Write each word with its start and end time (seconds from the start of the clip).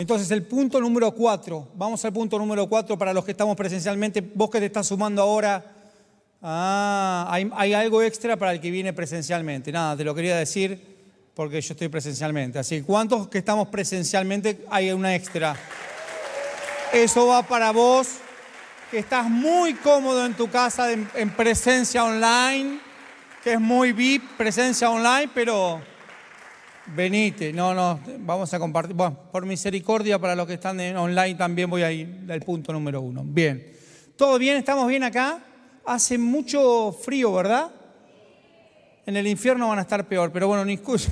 Entonces, 0.00 0.28
el 0.32 0.42
punto 0.42 0.80
número 0.80 1.12
cuatro, 1.12 1.68
vamos 1.76 2.04
al 2.04 2.12
punto 2.12 2.36
número 2.36 2.68
cuatro 2.68 2.98
para 2.98 3.14
los 3.14 3.24
que 3.24 3.30
estamos 3.30 3.56
presencialmente, 3.56 4.20
vos 4.20 4.50
que 4.50 4.58
te 4.58 4.66
estás 4.66 4.88
sumando 4.88 5.22
ahora, 5.22 5.64
ah, 6.42 7.28
hay, 7.30 7.72
algo 7.74 8.02
extra 8.02 8.36
para 8.36 8.54
el 8.54 8.60
que 8.60 8.72
viene 8.72 8.92
presencialmente. 8.92 9.70
Nada, 9.70 9.96
te 9.96 10.02
lo 10.02 10.12
quería 10.12 10.36
decir 10.36 10.96
porque 11.32 11.60
yo 11.60 11.74
estoy 11.74 11.86
presencialmente. 11.86 12.58
Así 12.58 12.78
que, 12.78 12.82
¿cuántos 12.82 13.28
que 13.28 13.38
estamos 13.38 13.68
presencialmente 13.68 14.64
hay 14.68 14.90
una 14.90 15.14
extra? 15.14 15.54
Eso 16.92 17.28
va 17.28 17.44
para 17.44 17.70
vos, 17.70 18.16
que 18.90 18.98
estás 18.98 19.30
muy 19.30 19.74
cómodo 19.74 20.26
en 20.26 20.34
tu 20.34 20.50
casa 20.50 20.90
en, 20.90 21.08
en 21.14 21.30
presencia 21.30 22.02
online, 22.02 22.80
que 23.44 23.52
es 23.52 23.60
muy 23.60 23.92
VIP, 23.92 24.24
presencia 24.36 24.90
online, 24.90 25.30
pero 25.32 25.80
Venite, 26.86 27.50
no, 27.52 27.72
no, 27.72 27.98
vamos 28.20 28.52
a 28.52 28.58
compartir. 28.58 28.94
Bueno, 28.94 29.16
por 29.32 29.46
misericordia 29.46 30.18
para 30.18 30.34
los 30.34 30.46
que 30.46 30.54
están 30.54 30.78
online 30.96 31.34
también 31.34 31.70
voy 31.70 31.82
a 31.82 31.90
ir 31.90 32.26
al 32.28 32.40
punto 32.40 32.72
número 32.72 33.00
uno. 33.00 33.22
Bien, 33.24 33.72
¿todo 34.16 34.38
bien? 34.38 34.58
¿Estamos 34.58 34.86
bien 34.86 35.02
acá? 35.02 35.42
Hace 35.86 36.18
mucho 36.18 36.92
frío, 36.92 37.32
¿verdad? 37.32 37.70
En 39.06 39.16
el 39.16 39.26
infierno 39.26 39.68
van 39.68 39.78
a 39.78 39.82
estar 39.82 40.06
peor, 40.06 40.30
pero 40.30 40.46
bueno, 40.48 40.64
ni 40.64 40.74
excusa. 40.74 41.10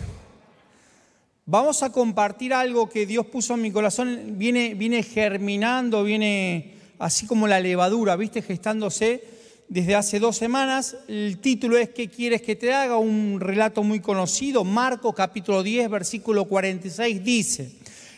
Vamos 1.46 1.82
a 1.82 1.90
compartir 1.90 2.52
algo 2.52 2.88
que 2.88 3.06
Dios 3.06 3.26
puso 3.26 3.54
en 3.54 3.62
mi 3.62 3.70
corazón, 3.72 4.34
viene, 4.38 4.74
viene 4.74 5.02
germinando, 5.02 6.04
viene 6.04 6.74
así 6.98 7.26
como 7.26 7.48
la 7.48 7.60
levadura, 7.60 8.14
¿viste? 8.16 8.42
Gestándose 8.42 9.24
desde 9.72 9.94
hace 9.94 10.20
dos 10.20 10.36
semanas. 10.36 10.98
El 11.08 11.38
título 11.38 11.78
es 11.78 11.88
¿Qué 11.88 12.10
quieres 12.10 12.42
que 12.42 12.56
te 12.56 12.74
haga? 12.74 12.98
Un 12.98 13.40
relato 13.40 13.82
muy 13.82 14.00
conocido. 14.00 14.64
Marcos 14.64 15.14
capítulo 15.14 15.62
10, 15.62 15.88
versículo 15.88 16.44
46 16.44 17.24
dice, 17.24 17.72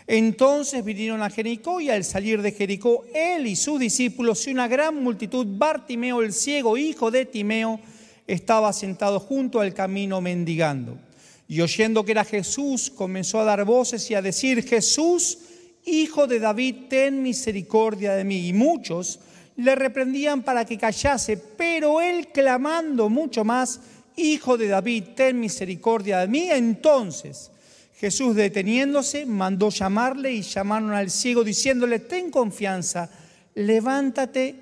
entonces 0.08 0.84
vinieron 0.84 1.22
a 1.22 1.30
Jericó 1.30 1.80
y 1.80 1.90
al 1.90 2.02
salir 2.02 2.42
de 2.42 2.50
Jericó, 2.50 3.04
él 3.14 3.46
y 3.46 3.54
sus 3.54 3.78
discípulos 3.78 4.44
y 4.48 4.50
una 4.50 4.66
gran 4.66 5.00
multitud, 5.00 5.46
Bartimeo 5.48 6.22
el 6.22 6.32
ciego, 6.32 6.76
hijo 6.76 7.12
de 7.12 7.24
Timeo, 7.24 7.78
estaba 8.26 8.72
sentado 8.72 9.20
junto 9.20 9.60
al 9.60 9.72
camino 9.74 10.20
mendigando. 10.20 10.98
Y 11.46 11.60
oyendo 11.60 12.04
que 12.04 12.12
era 12.12 12.24
Jesús, 12.24 12.90
comenzó 12.90 13.38
a 13.38 13.44
dar 13.44 13.64
voces 13.64 14.10
y 14.10 14.14
a 14.14 14.22
decir, 14.22 14.66
Jesús, 14.66 15.38
hijo 15.84 16.26
de 16.26 16.40
David, 16.40 16.74
ten 16.90 17.22
misericordia 17.22 18.14
de 18.14 18.24
mí. 18.24 18.48
Y 18.48 18.52
muchos 18.52 19.20
le 19.56 19.74
reprendían 19.74 20.42
para 20.42 20.64
que 20.64 20.78
callase, 20.78 21.36
pero 21.36 22.00
él 22.00 22.28
clamando 22.28 23.08
mucho 23.08 23.44
más, 23.44 23.80
Hijo 24.16 24.56
de 24.56 24.68
David, 24.68 25.04
ten 25.16 25.40
misericordia 25.40 26.20
de 26.20 26.28
mí. 26.28 26.48
Entonces 26.50 27.50
Jesús 27.96 28.36
deteniéndose, 28.36 29.26
mandó 29.26 29.70
llamarle 29.70 30.32
y 30.32 30.42
llamaron 30.42 30.92
al 30.92 31.10
ciego 31.10 31.42
diciéndole, 31.42 32.00
ten 32.00 32.30
confianza, 32.30 33.10
levántate, 33.54 34.54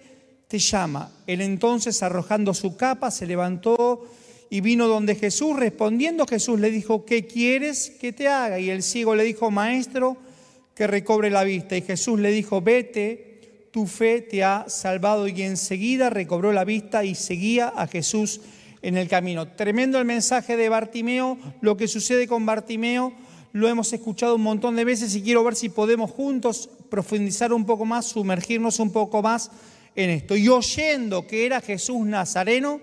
te 0.49 0.59
llama. 0.59 1.11
Él 1.27 1.41
entonces 1.41 2.03
arrojando 2.03 2.55
su 2.55 2.77
capa 2.77 3.11
se 3.11 3.27
levantó 3.27 4.07
y 4.49 4.61
vino 4.61 4.87
donde 4.87 5.15
Jesús, 5.15 5.59
respondiendo 5.59 6.27
Jesús 6.27 6.61
le 6.61 6.71
dijo, 6.71 7.05
¿qué 7.05 7.27
quieres 7.27 7.91
que 7.91 8.13
te 8.13 8.29
haga? 8.29 8.59
Y 8.59 8.71
el 8.71 8.83
ciego 8.83 9.15
le 9.15 9.25
dijo, 9.25 9.51
maestro, 9.51 10.17
que 10.75 10.87
recobre 10.87 11.31
la 11.31 11.43
vista. 11.43 11.77
Y 11.77 11.83
Jesús 11.83 12.21
le 12.21 12.31
dijo, 12.31 12.61
vete 12.61 13.32
tu 13.73 13.87
fe 13.87 14.21
te 14.21 14.45
ha 14.45 14.67
salvado 14.69 15.27
y 15.27 15.43
enseguida 15.43 16.11
recobró 16.11 16.53
la 16.53 16.65
vista 16.65 17.05
y 17.05 17.15
seguía 17.15 17.69
a 17.69 17.87
Jesús 17.87 18.43
en 18.83 18.99
el 18.99 19.09
camino. 19.09 19.49
Tremendo 19.49 19.99
el 19.99 20.05
mensaje 20.05 20.57
de 20.59 20.69
Bartimeo, 20.69 21.39
lo 21.63 21.77
que 21.77 21.89
sucede 21.89 22.29
con 22.29 22.45
Bartimeo, 22.45 23.15
lo 23.53 23.69
hemos 23.69 23.93
escuchado 23.93 24.37
un 24.37 24.43
montón 24.43 24.77
de 24.77 24.85
veces 24.85 25.15
y 25.17 25.23
quiero 25.23 25.43
ver 25.43 25.55
si 25.55 25.71
podemos 25.71 26.11
juntos 26.11 26.69
profundizar 26.91 27.53
un 27.53 27.65
poco 27.65 27.87
más, 27.87 28.07
sumergirnos 28.07 28.79
un 28.79 28.93
poco 28.93 29.23
más 29.23 29.51
en 29.97 30.11
esto. 30.11 30.37
Y 30.37 30.49
oyendo 30.49 31.27
que 31.27 31.47
era 31.47 31.63
Jesús 31.63 32.07
Nazareno, 32.07 32.81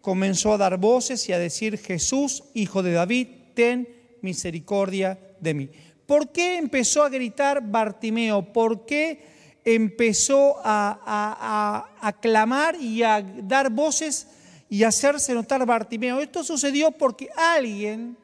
comenzó 0.00 0.54
a 0.54 0.58
dar 0.58 0.78
voces 0.78 1.28
y 1.28 1.32
a 1.32 1.38
decir, 1.38 1.76
Jesús, 1.76 2.44
hijo 2.54 2.82
de 2.82 2.92
David, 2.92 3.28
ten 3.54 3.86
misericordia 4.22 5.18
de 5.40 5.54
mí. 5.54 5.68
¿Por 6.06 6.32
qué 6.32 6.56
empezó 6.56 7.02
a 7.02 7.10
gritar 7.10 7.70
Bartimeo? 7.70 8.52
¿Por 8.52 8.86
qué? 8.86 9.32
Empezó 9.64 10.56
a, 10.64 11.88
a, 12.00 12.12
clamar 12.14 12.76
y 12.80 13.02
a 13.02 13.22
dar 13.22 13.70
voces 13.70 14.26
y 14.68 14.84
hacerse 14.84 15.34
notar 15.34 15.64
Bartimeo. 15.66 16.20
Esto 16.20 16.42
sucedió 16.42 16.90
porque 16.90 17.28
alguien, 17.36 18.16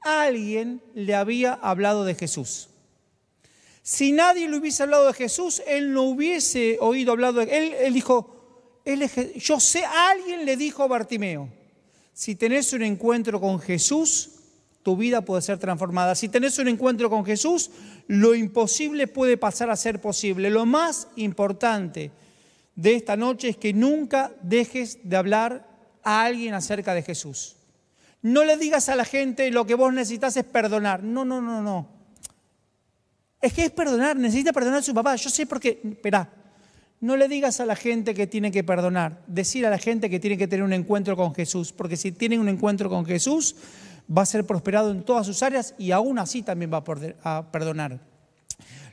alguien 0.00 0.80
le 0.94 1.14
había 1.14 1.54
hablado 1.54 2.04
de 2.04 2.14
Jesús. 2.14 2.68
Si 3.82 4.12
nadie 4.12 4.48
le 4.48 4.58
hubiese 4.58 4.82
hablado 4.82 5.06
de 5.06 5.14
Jesús, 5.14 5.62
él 5.66 5.92
no 5.92 6.02
hubiese 6.02 6.78
oído 6.80 7.12
hablar 7.12 7.34
de 7.34 7.44
él. 7.44 7.74
Él 7.80 7.94
dijo, 7.94 8.38
yo 9.36 9.60
sé, 9.60 9.84
alguien 9.84 10.44
le 10.44 10.56
dijo 10.56 10.82
a 10.82 10.88
Bartimeo, 10.88 11.48
si 12.12 12.34
tenés 12.34 12.72
un 12.72 12.82
encuentro 12.82 13.40
con 13.40 13.60
Jesús, 13.60 14.37
tu 14.88 14.96
vida 14.96 15.20
puede 15.20 15.42
ser 15.42 15.58
transformada. 15.58 16.14
Si 16.14 16.30
tenés 16.30 16.58
un 16.58 16.66
encuentro 16.66 17.10
con 17.10 17.22
Jesús, 17.22 17.70
lo 18.06 18.34
imposible 18.34 19.06
puede 19.06 19.36
pasar 19.36 19.68
a 19.68 19.76
ser 19.76 20.00
posible. 20.00 20.48
Lo 20.48 20.64
más 20.64 21.08
importante 21.16 22.10
de 22.74 22.94
esta 22.94 23.14
noche 23.14 23.50
es 23.50 23.58
que 23.58 23.74
nunca 23.74 24.32
dejes 24.40 25.00
de 25.02 25.16
hablar 25.18 25.68
a 26.02 26.24
alguien 26.24 26.54
acerca 26.54 26.94
de 26.94 27.02
Jesús. 27.02 27.56
No 28.22 28.46
le 28.46 28.56
digas 28.56 28.88
a 28.88 28.96
la 28.96 29.04
gente 29.04 29.50
lo 29.50 29.66
que 29.66 29.74
vos 29.74 29.92
necesitas 29.92 30.38
es 30.38 30.44
perdonar. 30.44 31.02
No, 31.02 31.22
no, 31.22 31.42
no, 31.42 31.60
no. 31.60 31.86
Es 33.42 33.52
que 33.52 33.66
es 33.66 33.70
perdonar, 33.70 34.16
necesita 34.16 34.54
perdonar 34.54 34.78
a 34.78 34.82
su 34.82 34.94
papá. 34.94 35.16
Yo 35.16 35.28
sé 35.28 35.44
porque, 35.44 35.82
espera, 35.84 36.32
no 37.02 37.14
le 37.18 37.28
digas 37.28 37.60
a 37.60 37.66
la 37.66 37.76
gente 37.76 38.14
que 38.14 38.26
tiene 38.26 38.50
que 38.50 38.64
perdonar. 38.64 39.22
Decir 39.26 39.66
a 39.66 39.70
la 39.70 39.76
gente 39.76 40.08
que 40.08 40.18
tiene 40.18 40.38
que 40.38 40.48
tener 40.48 40.64
un 40.64 40.72
encuentro 40.72 41.14
con 41.14 41.34
Jesús. 41.34 41.74
Porque 41.74 41.98
si 41.98 42.10
tienen 42.10 42.40
un 42.40 42.48
encuentro 42.48 42.88
con 42.88 43.04
Jesús, 43.04 43.54
va 44.10 44.22
a 44.22 44.26
ser 44.26 44.44
prosperado 44.44 44.90
en 44.90 45.02
todas 45.02 45.26
sus 45.26 45.42
áreas 45.42 45.74
y 45.78 45.90
aún 45.90 46.18
así 46.18 46.42
también 46.42 46.72
va 46.72 46.84
a 47.22 47.50
perdonar. 47.50 48.00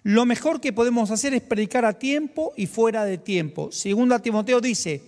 Lo 0.03 0.25
mejor 0.25 0.61
que 0.61 0.73
podemos 0.73 1.09
hacer 1.09 1.33
es 1.33 1.41
predicar 1.41 1.85
a 1.85 1.97
tiempo 1.97 2.53
y 2.55 2.67
fuera 2.67 3.05
de 3.05 3.17
tiempo. 3.17 3.71
Segunda 3.71 4.19
Timoteo 4.19 4.61
dice, 4.61 5.01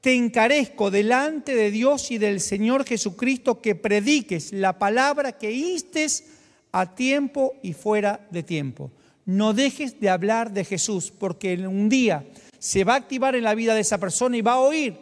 te 0.00 0.14
encarezco 0.14 0.90
delante 0.90 1.56
de 1.56 1.72
Dios 1.72 2.12
y 2.12 2.18
del 2.18 2.40
Señor 2.40 2.84
Jesucristo 2.84 3.60
que 3.60 3.74
prediques 3.74 4.52
la 4.52 4.78
palabra 4.78 5.32
que 5.32 5.50
instes 5.50 6.24
a 6.70 6.94
tiempo 6.94 7.54
y 7.62 7.72
fuera 7.72 8.24
de 8.30 8.44
tiempo. 8.44 8.92
No 9.24 9.52
dejes 9.52 9.98
de 9.98 10.10
hablar 10.10 10.52
de 10.52 10.64
Jesús 10.64 11.10
porque 11.10 11.54
un 11.66 11.88
día 11.88 12.24
se 12.60 12.84
va 12.84 12.94
a 12.94 12.98
activar 12.98 13.34
en 13.34 13.42
la 13.42 13.56
vida 13.56 13.74
de 13.74 13.80
esa 13.80 13.98
persona 13.98 14.36
y 14.36 14.42
va 14.42 14.52
a 14.52 14.60
oír 14.60 14.96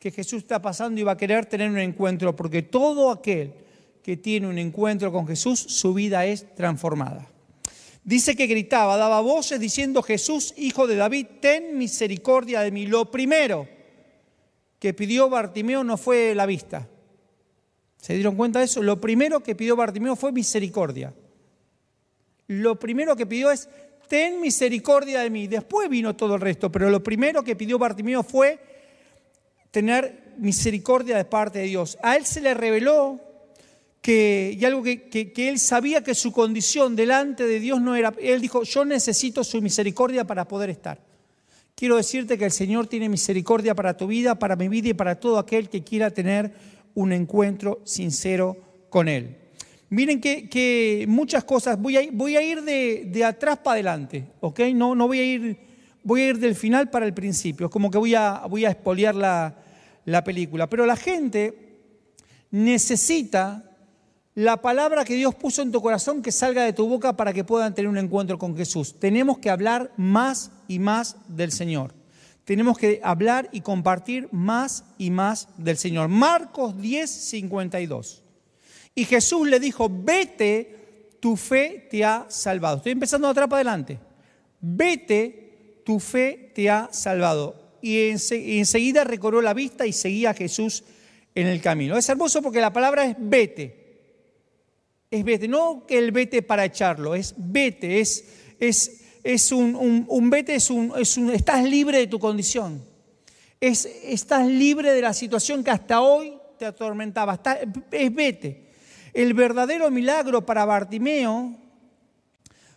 que 0.00 0.10
Jesús 0.10 0.42
está 0.42 0.60
pasando 0.60 1.00
y 1.00 1.04
va 1.04 1.12
a 1.12 1.16
querer 1.16 1.46
tener 1.46 1.70
un 1.70 1.78
encuentro 1.78 2.34
porque 2.34 2.62
todo 2.62 3.12
aquel 3.12 3.52
que 4.02 4.16
tiene 4.16 4.48
un 4.48 4.58
encuentro 4.58 5.12
con 5.12 5.26
Jesús, 5.26 5.60
su 5.60 5.94
vida 5.94 6.26
es 6.26 6.54
transformada. 6.54 7.28
Dice 8.04 8.34
que 8.34 8.46
gritaba, 8.46 8.96
daba 8.96 9.20
voces 9.20 9.60
diciendo, 9.60 10.02
Jesús, 10.02 10.54
hijo 10.56 10.88
de 10.88 10.96
David, 10.96 11.26
ten 11.40 11.78
misericordia 11.78 12.60
de 12.60 12.72
mí. 12.72 12.86
Lo 12.86 13.10
primero 13.10 13.68
que 14.80 14.92
pidió 14.92 15.28
Bartimeo 15.28 15.84
no 15.84 15.96
fue 15.96 16.34
la 16.34 16.44
vista. 16.44 16.88
¿Se 17.98 18.14
dieron 18.14 18.34
cuenta 18.34 18.58
de 18.58 18.64
eso? 18.64 18.82
Lo 18.82 19.00
primero 19.00 19.40
que 19.40 19.54
pidió 19.54 19.76
Bartimeo 19.76 20.16
fue 20.16 20.32
misericordia. 20.32 21.14
Lo 22.48 22.76
primero 22.76 23.14
que 23.14 23.26
pidió 23.26 23.52
es, 23.52 23.68
ten 24.08 24.40
misericordia 24.40 25.20
de 25.20 25.30
mí. 25.30 25.46
Después 25.46 25.88
vino 25.88 26.16
todo 26.16 26.34
el 26.34 26.40
resto, 26.40 26.72
pero 26.72 26.90
lo 26.90 27.00
primero 27.00 27.44
que 27.44 27.54
pidió 27.54 27.78
Bartimeo 27.78 28.24
fue 28.24 28.58
tener 29.70 30.34
misericordia 30.38 31.16
de 31.16 31.24
parte 31.24 31.60
de 31.60 31.66
Dios. 31.66 31.96
A 32.02 32.16
él 32.16 32.26
se 32.26 32.40
le 32.40 32.52
reveló 32.54 33.20
que, 34.02 34.58
y 34.58 34.64
algo 34.64 34.82
que, 34.82 35.32
él 35.36 35.58
sabía 35.60 36.02
que 36.02 36.14
su 36.14 36.32
condición 36.32 36.96
delante 36.96 37.46
de 37.46 37.60
Dios 37.60 37.80
no 37.80 37.94
era, 37.94 38.12
él 38.20 38.40
dijo, 38.40 38.64
yo 38.64 38.84
necesito 38.84 39.44
su 39.44 39.62
misericordia 39.62 40.24
para 40.24 40.46
poder 40.46 40.70
estar. 40.70 41.00
Quiero 41.76 41.96
decirte 41.96 42.36
que 42.36 42.44
el 42.44 42.50
Señor 42.50 42.88
tiene 42.88 43.08
misericordia 43.08 43.74
para 43.74 43.96
tu 43.96 44.08
vida, 44.08 44.34
para 44.34 44.56
mi 44.56 44.68
vida 44.68 44.88
y 44.88 44.94
para 44.94 45.18
todo 45.18 45.38
aquel 45.38 45.68
que 45.68 45.84
quiera 45.84 46.10
tener 46.10 46.52
un 46.94 47.12
encuentro 47.12 47.80
sincero 47.84 48.56
con 48.90 49.08
Él. 49.08 49.36
Miren 49.88 50.20
que, 50.20 51.04
muchas 51.08 51.44
cosas, 51.44 51.80
voy 51.80 51.96
a, 51.96 52.02
voy 52.12 52.36
a 52.36 52.42
ir 52.42 52.62
de, 52.62 53.24
atrás 53.24 53.58
para 53.58 53.74
adelante, 53.74 54.26
¿ok? 54.40 54.60
No, 54.74 54.96
no 54.96 55.06
voy 55.06 55.20
a 55.20 55.24
ir, 55.24 55.58
voy 56.02 56.22
a 56.22 56.28
ir 56.30 56.38
del 56.38 56.56
final 56.56 56.90
para 56.90 57.06
el 57.06 57.14
principio, 57.14 57.66
es 57.66 57.72
como 57.72 57.90
que 57.90 57.98
voy 57.98 58.16
a, 58.16 58.46
voy 58.48 58.64
a 58.64 58.70
espolear 58.70 59.14
la, 59.14 59.54
la 60.04 60.24
película. 60.24 60.68
Pero 60.68 60.86
la 60.86 60.96
gente 60.96 61.54
necesita 62.50 63.71
la 64.34 64.62
palabra 64.62 65.04
que 65.04 65.14
Dios 65.14 65.34
puso 65.34 65.60
en 65.60 65.72
tu 65.72 65.82
corazón 65.82 66.22
que 66.22 66.32
salga 66.32 66.64
de 66.64 66.72
tu 66.72 66.86
boca 66.88 67.16
para 67.16 67.32
que 67.32 67.44
puedan 67.44 67.74
tener 67.74 67.88
un 67.88 67.98
encuentro 67.98 68.38
con 68.38 68.56
Jesús. 68.56 68.98
Tenemos 68.98 69.38
que 69.38 69.50
hablar 69.50 69.92
más 69.96 70.50
y 70.68 70.78
más 70.78 71.16
del 71.28 71.52
Señor. 71.52 71.94
Tenemos 72.44 72.78
que 72.78 73.00
hablar 73.04 73.48
y 73.52 73.60
compartir 73.60 74.28
más 74.32 74.84
y 74.98 75.10
más 75.10 75.48
del 75.58 75.76
Señor. 75.76 76.08
Marcos 76.08 76.80
10, 76.80 77.10
52. 77.10 78.22
Y 78.94 79.04
Jesús 79.04 79.48
le 79.48 79.60
dijo, 79.60 79.88
vete, 79.90 81.16
tu 81.20 81.36
fe 81.36 81.86
te 81.90 82.04
ha 82.04 82.26
salvado. 82.28 82.78
Estoy 82.78 82.92
empezando 82.92 83.28
atrás 83.28 83.48
para 83.48 83.58
adelante. 83.58 83.98
Vete, 84.60 85.82
tu 85.84 86.00
fe 86.00 86.52
te 86.54 86.68
ha 86.70 86.88
salvado. 86.90 87.76
Y 87.82 88.10
enseguida 88.10 89.04
recobró 89.04 89.42
la 89.42 89.54
vista 89.54 89.86
y 89.86 89.92
seguía 89.92 90.30
a 90.30 90.34
Jesús 90.34 90.84
en 91.34 91.46
el 91.46 91.60
camino. 91.60 91.96
Es 91.96 92.08
hermoso 92.08 92.42
porque 92.42 92.60
la 92.60 92.72
palabra 92.72 93.04
es 93.04 93.16
vete. 93.18 93.81
Es 95.12 95.24
vete, 95.24 95.46
no 95.46 95.84
que 95.86 95.98
el 95.98 96.10
vete 96.10 96.40
para 96.40 96.64
echarlo, 96.64 97.14
es 97.14 97.34
vete, 97.36 98.00
es, 98.00 98.24
es, 98.58 99.02
es 99.22 99.52
un, 99.52 100.06
un, 100.08 100.30
vete, 100.30 100.54
es 100.54 100.70
un, 100.70 100.90
es 100.96 101.18
un, 101.18 101.28
estás 101.28 101.62
libre 101.64 101.98
de 101.98 102.06
tu 102.06 102.18
condición. 102.18 102.82
Es, 103.60 103.84
estás 104.04 104.46
libre 104.46 104.90
de 104.90 105.02
la 105.02 105.12
situación 105.12 105.62
que 105.62 105.70
hasta 105.70 106.00
hoy 106.00 106.32
te 106.58 106.64
atormentaba. 106.64 107.38
es 107.90 108.14
vete. 108.14 108.70
El 109.12 109.34
verdadero 109.34 109.90
milagro 109.90 110.46
para 110.46 110.64
Bartimeo 110.64 111.58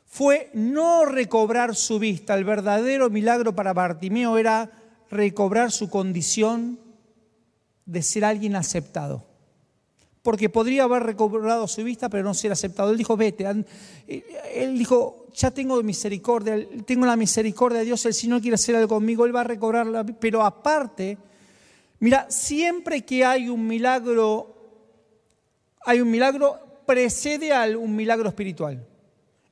fue 0.06 0.50
no 0.54 1.06
recobrar 1.06 1.74
su 1.74 2.00
vista. 2.00 2.36
El 2.36 2.44
verdadero 2.44 3.10
milagro 3.10 3.56
para 3.56 3.72
Bartimeo 3.72 4.38
era 4.38 4.70
recobrar 5.10 5.72
su 5.72 5.90
condición 5.90 6.82
de 7.86 8.04
ser 8.04 8.26
alguien 8.26 8.58
aceptado. 8.58 9.35
Porque 10.26 10.50
podría 10.50 10.86
haber 10.86 11.04
recobrado 11.04 11.68
su 11.68 11.84
vista, 11.84 12.10
pero 12.10 12.24
no 12.24 12.34
ser 12.34 12.52
aceptado. 12.52 12.90
Él 12.90 12.98
dijo, 12.98 13.16
vete. 13.16 13.46
Él 13.46 14.76
dijo, 14.76 15.28
ya 15.36 15.52
tengo 15.52 15.84
misericordia, 15.84 16.58
tengo 16.84 17.06
la 17.06 17.16
misericordia 17.16 17.78
de 17.78 17.86
Dios, 17.86 18.04
el 18.08 18.16
Señor 18.16 18.42
quiere 18.42 18.56
hacer 18.56 18.76
algo 18.76 18.88
conmigo, 18.88 19.28
Él 19.28 19.36
va 19.36 19.42
a 19.42 19.44
recobrar 19.44 19.86
la 19.86 20.04
Pero 20.04 20.42
aparte, 20.42 21.20
mira, 22.00 22.26
siempre 22.28 23.06
que 23.06 23.24
hay 23.24 23.50
un 23.50 23.68
milagro, 23.68 24.56
hay 25.86 26.02
un 26.02 26.10
milagro, 26.10 26.58
precede 26.88 27.54
a 27.54 27.66
un 27.78 27.96
milagro 27.96 28.28
espiritual. 28.28 28.84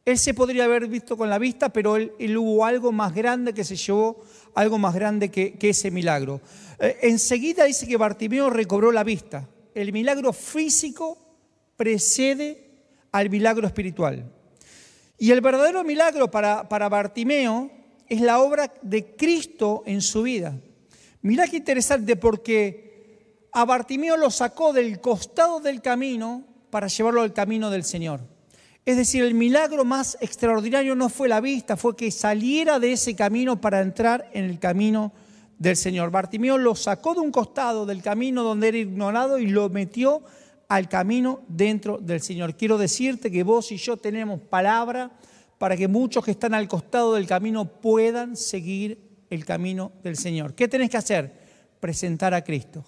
Él 0.05 0.17
se 0.17 0.33
podría 0.33 0.65
haber 0.65 0.87
visto 0.87 1.15
con 1.15 1.29
la 1.29 1.37
vista, 1.37 1.69
pero 1.69 1.97
él, 1.97 2.35
hubo 2.35 2.65
algo 2.65 2.91
más 2.91 3.13
grande 3.13 3.53
que 3.53 3.63
se 3.63 3.75
llevó, 3.75 4.21
algo 4.55 4.79
más 4.79 4.95
grande 4.95 5.29
que, 5.29 5.55
ese 5.61 5.91
milagro. 5.91 6.41
Eh, 6.79 6.97
enseguida 7.03 7.65
dice 7.65 7.85
que 7.85 7.95
Bartimeo 7.95 8.49
recobró 8.49 8.91
la 8.91 9.03
vista. 9.03 9.47
El 9.73 9.91
milagro 9.91 10.33
físico 10.33 11.17
precede 11.75 12.69
al 13.11 13.29
milagro 13.29 13.67
espiritual. 13.67 14.31
Y 15.17 15.31
el 15.31 15.41
verdadero 15.41 15.83
milagro 15.83 16.29
para, 16.29 16.67
para 16.67 16.89
Bartimeo 16.89 17.71
es 18.07 18.21
la 18.21 18.39
obra 18.39 18.73
de 18.81 19.15
Cristo 19.15 19.83
en 19.85 20.01
su 20.01 20.23
vida. 20.23 20.55
Mirá 21.21 21.47
qué 21.47 21.57
interesante, 21.57 22.15
porque 22.15 23.47
a 23.51 23.65
Bartimeo 23.65 24.17
lo 24.17 24.29
sacó 24.29 24.73
del 24.73 24.99
costado 24.99 25.59
del 25.59 25.81
camino 25.81 26.43
para 26.69 26.87
llevarlo 26.87 27.21
al 27.21 27.33
camino 27.33 27.69
del 27.69 27.83
Señor. 27.83 28.21
Es 28.85 28.97
decir, 28.97 29.23
el 29.23 29.33
milagro 29.33 29.85
más 29.85 30.17
extraordinario 30.19 30.95
no 30.95 31.07
fue 31.07 31.29
la 31.29 31.39
vista, 31.39 31.77
fue 31.77 31.95
que 31.95 32.11
saliera 32.11 32.79
de 32.79 32.91
ese 32.93 33.15
camino 33.15 33.61
para 33.61 33.79
entrar 33.79 34.29
en 34.33 34.43
el 34.43 34.59
camino 34.59 35.13
del 35.57 35.75
Señor. 35.75 36.11
Bartimeo 36.11 36.57
lo 36.57 36.75
sacó 36.75 37.13
de 37.13 37.21
un 37.21 37.31
costado 37.31 37.85
del 37.85 38.01
camino 38.01 38.43
donde 38.43 38.69
era 38.69 38.77
ignorado 38.77 39.39
y 39.39 39.47
lo 39.47 39.69
metió 39.69 40.23
al 40.67 40.89
camino 40.89 41.41
dentro 41.47 41.97
del 41.97 42.21
Señor. 42.21 42.55
Quiero 42.55 42.77
decirte 42.77 43.31
que 43.31 43.43
vos 43.43 43.71
y 43.71 43.77
yo 43.77 43.97
tenemos 43.97 44.41
palabra 44.41 45.11
para 45.57 45.77
que 45.77 45.87
muchos 45.87 46.25
que 46.25 46.31
están 46.31 46.53
al 46.53 46.67
costado 46.67 47.13
del 47.13 47.27
camino 47.27 47.65
puedan 47.65 48.35
seguir 48.35 49.25
el 49.29 49.45
camino 49.45 49.91
del 50.03 50.17
Señor. 50.17 50.55
¿Qué 50.55 50.67
tenés 50.67 50.89
que 50.89 50.97
hacer? 50.97 51.31
Presentar 51.79 52.33
a 52.33 52.43
Cristo. 52.43 52.83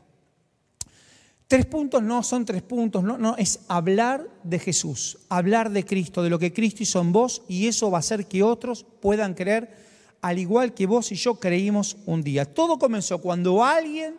Tres 1.48 1.68
puntos 1.68 2.02
no 2.02 2.24
son 2.24 2.44
tres 2.44 2.64
puntos, 2.64 3.04
no, 3.04 3.20
no, 3.20 3.38
es 3.38 3.60
hablar 3.68 4.28
de 4.44 4.58
Jesús, 4.58 5.20
hablar 5.30 5.70
de 5.70 5.86
Cristo, 5.86 6.24
de 6.24 6.32
lo 6.32 6.40
que 6.40 6.52
Cristo 6.52 6.82
hizo 6.82 7.00
en 7.02 7.12
vos 7.12 7.44
y 7.48 7.68
eso 7.68 7.92
va 7.92 8.00
a 8.00 8.00
hacer 8.00 8.26
que 8.26 8.42
otros 8.42 8.84
puedan 9.00 9.36
creer 9.36 9.85
al 10.25 10.39
igual 10.39 10.74
que 10.74 10.88
vos 10.88 11.12
y 11.12 11.16
yo 11.16 11.36
creímos 11.36 11.98
un 12.07 12.24
día. 12.24 12.45
Todo 12.45 12.80
comenzó 12.80 13.19
cuando 13.19 13.63
alguien, 13.63 14.16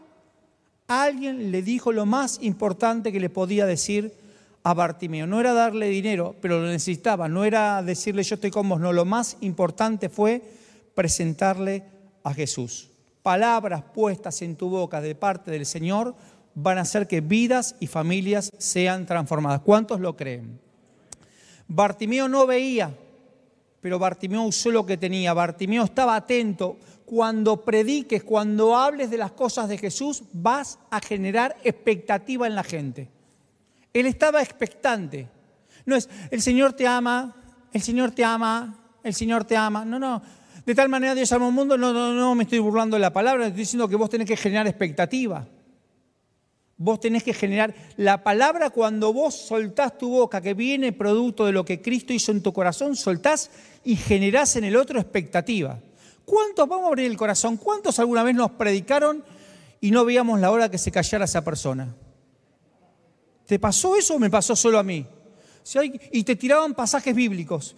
alguien 0.87 1.51
le 1.51 1.63
dijo 1.63 1.91
lo 1.91 2.07
más 2.07 2.39
importante 2.43 3.11
que 3.11 3.19
le 3.19 3.29
podía 3.29 3.67
decir 3.67 4.15
a 4.63 4.73
Bartimeo. 4.73 5.27
No 5.27 5.41
era 5.41 5.53
darle 5.53 5.89
dinero, 5.89 6.37
pero 6.41 6.61
lo 6.61 6.69
necesitaba, 6.69 7.29
no 7.29 7.45
era 7.45 7.83
decirle 7.83 8.23
yo 8.23 8.37
estoy 8.37 8.53
con 8.53 8.69
vos, 8.69 8.79
no, 8.79 8.93
lo 8.93 9.05
más 9.05 9.37
importante 9.41 10.09
fue 10.09 10.43
presentarle 10.95 11.83
a 12.23 12.33
Jesús. 12.33 12.89
Palabras 13.25 13.83
puestas 13.93 14.43
en 14.43 14.55
tu 14.55 14.69
boca 14.69 15.01
de 15.01 15.17
parte 15.17 15.51
del 15.51 15.67
Señor 15.67 16.15
van 16.55 16.79
a 16.79 16.83
hacer 16.83 17.09
que 17.09 17.21
vidas 17.21 17.75
y 17.81 17.89
familias 17.89 18.53
sean 18.59 19.07
transformadas. 19.07 19.63
¿Cuántos 19.63 19.99
lo 19.99 20.17
creen? 20.17 20.61
Bartimeo 21.67 22.29
no 22.29 22.47
veía, 22.47 22.95
pero 23.81 23.99
Bartimeo 23.99 24.43
usó 24.43 24.71
lo 24.71 24.85
que 24.85 24.97
tenía. 24.97 25.35
Bartimeo 25.35 25.85
estaba 25.85 26.17
atento. 26.17 26.77
Cuando 27.05 27.65
prediques, 27.65 28.25
cuando 28.25 28.77
hables 28.77 29.11
de 29.11 29.19
las 29.19 29.31
cosas 29.33 29.69
de 29.69 29.79
Jesús, 29.79 30.25
vas 30.33 30.79
a 30.91 31.01
generar 31.01 31.57
expectativa 31.63 32.47
en 32.47 32.55
la 32.57 32.65
gente. 32.65 33.09
Él 33.93 34.07
estaba 34.07 34.43
expectante. 34.43 35.29
No 35.85 35.95
es, 35.95 36.09
el 36.31 36.43
Señor 36.43 36.73
te 36.73 36.87
ama, 36.87 37.37
el 37.73 37.81
Señor 37.81 38.11
te 38.11 38.25
ama, 38.25 38.77
el 39.05 39.15
Señor 39.15 39.45
te 39.45 39.57
ama. 39.57 39.85
No, 39.85 39.99
no. 39.99 40.21
De 40.65 40.75
tal 40.75 40.89
manera 40.89 41.15
Dios 41.15 41.31
ama 41.31 41.47
al 41.47 41.53
mundo, 41.53 41.79
no, 41.79 41.93
no, 41.93 42.13
no 42.13 42.35
me 42.35 42.43
estoy 42.43 42.59
burlando 42.59 42.97
de 42.97 43.01
la 43.01 43.13
palabra, 43.13 43.47
estoy 43.47 43.61
diciendo 43.61 43.89
que 43.89 43.95
vos 43.95 44.11
tenés 44.11 44.27
que 44.27 44.37
generar 44.37 44.67
expectativa. 44.67 45.47
Vos 46.79 47.01
tenés 47.01 47.23
que 47.23 47.33
generar 47.33 47.75
la 47.97 48.23
palabra 48.23 48.69
cuando 48.69 49.11
vos 49.13 49.35
soltás 49.35 49.97
tu 49.97 50.11
boca, 50.11 50.43
que 50.43 50.53
viene 50.53 50.93
producto 50.93 51.47
de 51.47 51.53
lo 51.53 51.65
que 51.65 51.81
Cristo 51.81 52.13
hizo 52.13 52.33
en 52.33 52.43
tu 52.43 52.53
corazón, 52.53 52.97
soltás 52.97 53.51
y 53.83 53.97
generás 53.97 54.57
en 54.57 54.65
el 54.65 54.77
otro 54.77 55.01
expectativa. 55.01 55.81
¿Cuántos, 56.27 56.69
vamos 56.69 56.85
a 56.85 56.89
abrir 56.89 57.11
el 57.11 57.17
corazón, 57.17 57.57
cuántos 57.57 57.99
alguna 57.99 58.23
vez 58.23 58.35
nos 58.35 58.51
predicaron 58.51 59.25
y 59.81 59.91
no 59.91 60.05
veíamos 60.05 60.39
la 60.39 60.51
hora 60.51 60.71
que 60.71 60.77
se 60.77 60.93
callara 60.93 61.25
esa 61.25 61.43
persona? 61.43 61.95
¿Te 63.47 63.59
pasó 63.59 63.97
eso 63.97 64.17
o 64.17 64.19
me 64.19 64.29
pasó 64.29 64.55
solo 64.55 64.79
a 64.79 64.83
mí? 64.83 65.07
Y 66.13 66.25
te 66.25 66.37
tiraban 66.37 66.75
pasajes 66.75 67.15
bíblicos. 67.15 67.75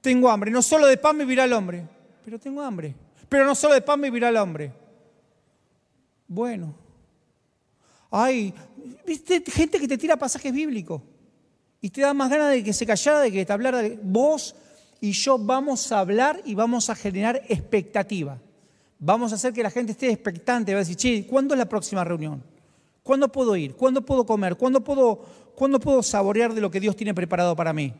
Tengo 0.00 0.30
hambre, 0.30 0.50
no 0.52 0.62
solo 0.62 0.86
de 0.86 0.96
pan 0.96 1.18
vivirá 1.18 1.44
el 1.44 1.52
hombre, 1.54 1.88
pero 2.24 2.38
tengo 2.38 2.62
hambre. 2.62 2.94
Pero 3.28 3.44
no 3.44 3.56
solo 3.56 3.74
de 3.74 3.82
pan 3.82 4.00
vivirá 4.00 4.28
el 4.28 4.36
hombre 4.36 4.79
bueno. 6.30 6.72
Hay, 8.08 8.54
viste, 9.04 9.42
gente 9.50 9.80
que 9.80 9.88
te 9.88 9.98
tira 9.98 10.16
pasajes 10.16 10.52
bíblicos 10.52 11.02
y 11.80 11.90
te 11.90 12.02
da 12.02 12.14
más 12.14 12.30
ganas 12.30 12.52
de 12.52 12.62
que 12.62 12.72
se 12.72 12.86
callara, 12.86 13.20
de 13.20 13.32
que 13.32 13.44
te 13.44 13.52
hablara. 13.52 13.82
Vos 14.00 14.54
y 15.00 15.10
yo 15.10 15.38
vamos 15.38 15.90
a 15.90 15.98
hablar 15.98 16.40
y 16.44 16.54
vamos 16.54 16.88
a 16.88 16.94
generar 16.94 17.42
expectativa. 17.48 18.38
Vamos 19.00 19.32
a 19.32 19.34
hacer 19.34 19.52
que 19.52 19.62
la 19.62 19.70
gente 19.70 19.92
esté 19.92 20.08
expectante, 20.10 20.72
va 20.72 20.78
a 20.78 20.84
decir, 20.84 20.96
che, 20.96 21.26
¿cuándo 21.26 21.54
es 21.54 21.58
la 21.58 21.68
próxima 21.68 22.04
reunión? 22.04 22.44
¿Cuándo 23.02 23.32
puedo 23.32 23.56
ir? 23.56 23.74
¿Cuándo 23.74 24.06
puedo 24.06 24.24
comer? 24.24 24.56
¿Cuándo 24.56 24.84
puedo, 24.84 25.24
¿cuándo 25.56 25.80
puedo 25.80 26.00
saborear 26.00 26.54
de 26.54 26.60
lo 26.60 26.70
que 26.70 26.78
Dios 26.78 26.94
tiene 26.94 27.12
preparado 27.12 27.56
para 27.56 27.72
mí? 27.72 27.92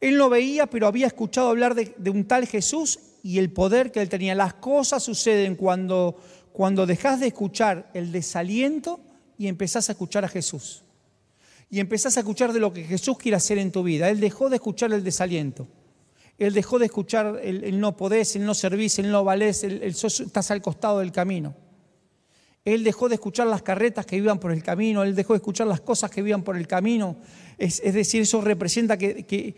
Él 0.00 0.16
no 0.16 0.28
veía, 0.28 0.66
pero 0.66 0.88
había 0.88 1.06
escuchado 1.06 1.50
hablar 1.50 1.76
de, 1.76 1.94
de 1.96 2.10
un 2.10 2.26
tal 2.26 2.46
Jesús 2.46 2.98
y 3.22 3.38
el 3.38 3.52
poder 3.52 3.92
que 3.92 4.00
él 4.00 4.08
tenía. 4.08 4.34
Las 4.34 4.54
cosas 4.54 5.02
suceden 5.02 5.54
cuando 5.54 6.16
cuando 6.56 6.86
dejas 6.86 7.20
de 7.20 7.26
escuchar 7.26 7.90
el 7.92 8.10
desaliento 8.12 8.98
y 9.36 9.46
empezás 9.46 9.90
a 9.90 9.92
escuchar 9.92 10.24
a 10.24 10.28
Jesús. 10.28 10.84
Y 11.68 11.80
empezás 11.80 12.16
a 12.16 12.20
escuchar 12.20 12.54
de 12.54 12.60
lo 12.60 12.72
que 12.72 12.82
Jesús 12.82 13.18
quiere 13.18 13.36
hacer 13.36 13.58
en 13.58 13.70
tu 13.70 13.82
vida. 13.82 14.08
Él 14.08 14.20
dejó 14.20 14.48
de 14.48 14.56
escuchar 14.56 14.90
el 14.94 15.04
desaliento. 15.04 15.68
Él 16.38 16.54
dejó 16.54 16.78
de 16.78 16.86
escuchar 16.86 17.40
el, 17.42 17.78
no 17.78 17.94
podés, 17.94 18.36
el 18.36 18.46
no 18.46 18.54
servís, 18.54 18.98
el 18.98 19.10
no 19.10 19.22
valés, 19.22 19.64
el, 19.64 19.82
estás 19.82 20.50
al 20.50 20.62
costado 20.62 21.00
del 21.00 21.12
camino. 21.12 21.54
Él 22.64 22.84
dejó 22.84 23.10
de 23.10 23.16
escuchar 23.16 23.48
las 23.48 23.60
carretas 23.60 24.06
que 24.06 24.16
iban 24.16 24.40
por 24.40 24.50
el 24.50 24.62
camino, 24.62 25.02
él 25.02 25.14
dejó 25.14 25.34
de 25.34 25.38
escuchar 25.38 25.66
las 25.66 25.82
cosas 25.82 26.10
que 26.10 26.22
iban 26.22 26.42
por 26.42 26.56
el 26.56 26.66
camino. 26.66 27.18
Es, 27.58 27.82
decir, 27.82 28.22
eso 28.22 28.40
representa 28.40 28.96
que, 28.96 29.26
que, 29.26 29.54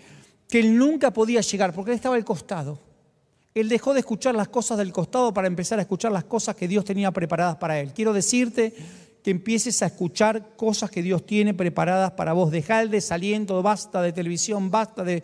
que 0.48 0.58
él 0.58 0.76
nunca 0.76 1.12
podía 1.12 1.42
llegar 1.42 1.72
porque 1.72 1.92
él 1.92 1.96
estaba 1.96 2.16
al 2.16 2.24
costado. 2.24 2.87
Él 3.54 3.68
dejó 3.68 3.94
de 3.94 4.00
escuchar 4.00 4.34
las 4.34 4.48
cosas 4.48 4.78
del 4.78 4.92
costado 4.92 5.32
para 5.32 5.48
empezar 5.48 5.78
a 5.78 5.82
escuchar 5.82 6.12
las 6.12 6.24
cosas 6.24 6.54
que 6.54 6.68
Dios 6.68 6.84
tenía 6.84 7.10
preparadas 7.10 7.56
para 7.56 7.80
él. 7.80 7.92
Quiero 7.92 8.12
decirte 8.12 8.74
que 9.22 9.30
empieces 9.30 9.82
a 9.82 9.86
escuchar 9.86 10.56
cosas 10.56 10.90
que 10.90 11.02
Dios 11.02 11.26
tiene 11.26 11.54
preparadas 11.54 12.12
para 12.12 12.32
vos. 12.32 12.50
Deja 12.50 12.80
el 12.82 12.90
desaliento, 12.90 13.62
basta 13.62 14.02
de 14.02 14.12
televisión, 14.12 14.70
basta 14.70 15.04
de... 15.04 15.22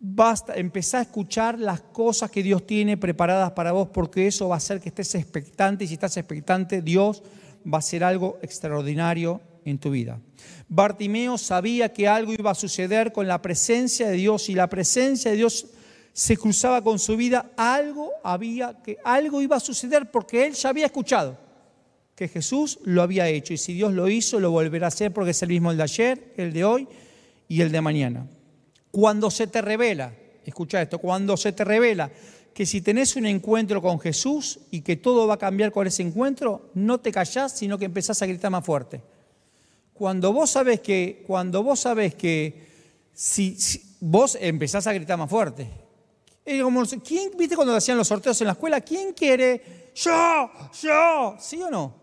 Basta, 0.00 0.54
empezá 0.54 1.00
a 1.00 1.02
escuchar 1.02 1.58
las 1.58 1.80
cosas 1.80 2.30
que 2.30 2.44
Dios 2.44 2.64
tiene 2.64 2.96
preparadas 2.96 3.50
para 3.50 3.72
vos, 3.72 3.88
porque 3.88 4.28
eso 4.28 4.48
va 4.48 4.54
a 4.54 4.58
hacer 4.58 4.80
que 4.80 4.90
estés 4.90 5.12
expectante, 5.16 5.84
y 5.84 5.88
si 5.88 5.94
estás 5.94 6.16
expectante, 6.16 6.82
Dios 6.82 7.24
va 7.66 7.78
a 7.78 7.80
hacer 7.80 8.04
algo 8.04 8.38
extraordinario 8.40 9.40
en 9.64 9.78
tu 9.78 9.90
vida. 9.90 10.20
Bartimeo 10.68 11.36
sabía 11.36 11.92
que 11.92 12.06
algo 12.06 12.32
iba 12.32 12.52
a 12.52 12.54
suceder 12.54 13.12
con 13.12 13.26
la 13.26 13.42
presencia 13.42 14.08
de 14.08 14.16
Dios 14.16 14.48
y 14.48 14.54
la 14.54 14.68
presencia 14.68 15.32
de 15.32 15.36
Dios 15.36 15.66
se 16.18 16.36
cruzaba 16.36 16.82
con 16.82 16.98
su 16.98 17.16
vida, 17.16 17.52
algo 17.56 18.10
había 18.24 18.82
que 18.82 18.98
algo 19.04 19.40
iba 19.40 19.54
a 19.54 19.60
suceder 19.60 20.10
porque 20.10 20.46
él 20.46 20.54
ya 20.54 20.70
había 20.70 20.86
escuchado. 20.86 21.38
que 22.16 22.26
Jesús 22.26 22.80
lo 22.82 23.02
había 23.02 23.28
hecho. 23.28 23.52
Y 23.52 23.56
si 23.56 23.72
Dios 23.74 23.92
lo 23.92 24.08
hizo, 24.08 24.40
lo 24.40 24.50
volverá 24.50 24.86
a 24.86 24.88
hacer 24.88 25.12
porque 25.12 25.30
es 25.30 25.40
el 25.44 25.50
mismo 25.50 25.70
el 25.70 25.76
de 25.76 25.82
ayer, 25.84 26.34
el 26.36 26.52
de 26.52 26.64
hoy 26.64 26.88
y 27.46 27.60
el 27.60 27.70
de 27.70 27.80
mañana. 27.80 28.26
Cuando 28.90 29.30
se 29.30 29.46
te 29.46 29.62
revela, 29.62 30.12
escucha 30.44 30.82
esto, 30.82 30.98
cuando 30.98 31.36
se 31.36 31.52
te 31.52 31.62
revela 31.62 32.10
que 32.52 32.66
si 32.66 32.80
tenés 32.80 33.14
un 33.14 33.24
encuentro 33.24 33.80
con 33.80 34.00
Jesús 34.00 34.58
y 34.72 34.80
que 34.80 34.96
todo 34.96 35.28
va 35.28 35.34
a 35.34 35.38
cambiar 35.38 35.70
con 35.70 35.86
ese 35.86 36.02
encuentro, 36.02 36.72
no 36.74 36.98
te 36.98 37.12
callás, 37.12 37.56
sino 37.56 37.78
que 37.78 37.84
empezás 37.84 38.20
a 38.22 38.26
gritar 38.26 38.50
más 38.50 38.66
fuerte. 38.66 39.00
Cuando 39.94 40.32
vos 40.32 40.50
sabés 40.50 40.80
que, 40.80 41.22
cuando 41.28 41.62
vos 41.62 41.78
sabés 41.78 42.16
que 42.16 42.66
si, 43.12 43.56
vos 44.00 44.36
empezás 44.40 44.88
a 44.88 44.92
gritar 44.92 45.16
más 45.16 45.30
fuerte. 45.30 45.86
¿Quién, 47.04 47.30
viste 47.36 47.56
cuando 47.56 47.76
hacían 47.76 47.98
los 47.98 48.08
sorteos 48.08 48.40
en 48.40 48.46
la 48.46 48.52
escuela? 48.54 48.80
¿Quién 48.80 49.12
quiere? 49.12 49.90
Yo, 49.94 50.50
yo, 50.80 51.36
¿sí 51.38 51.60
o 51.62 51.70
no? 51.70 51.94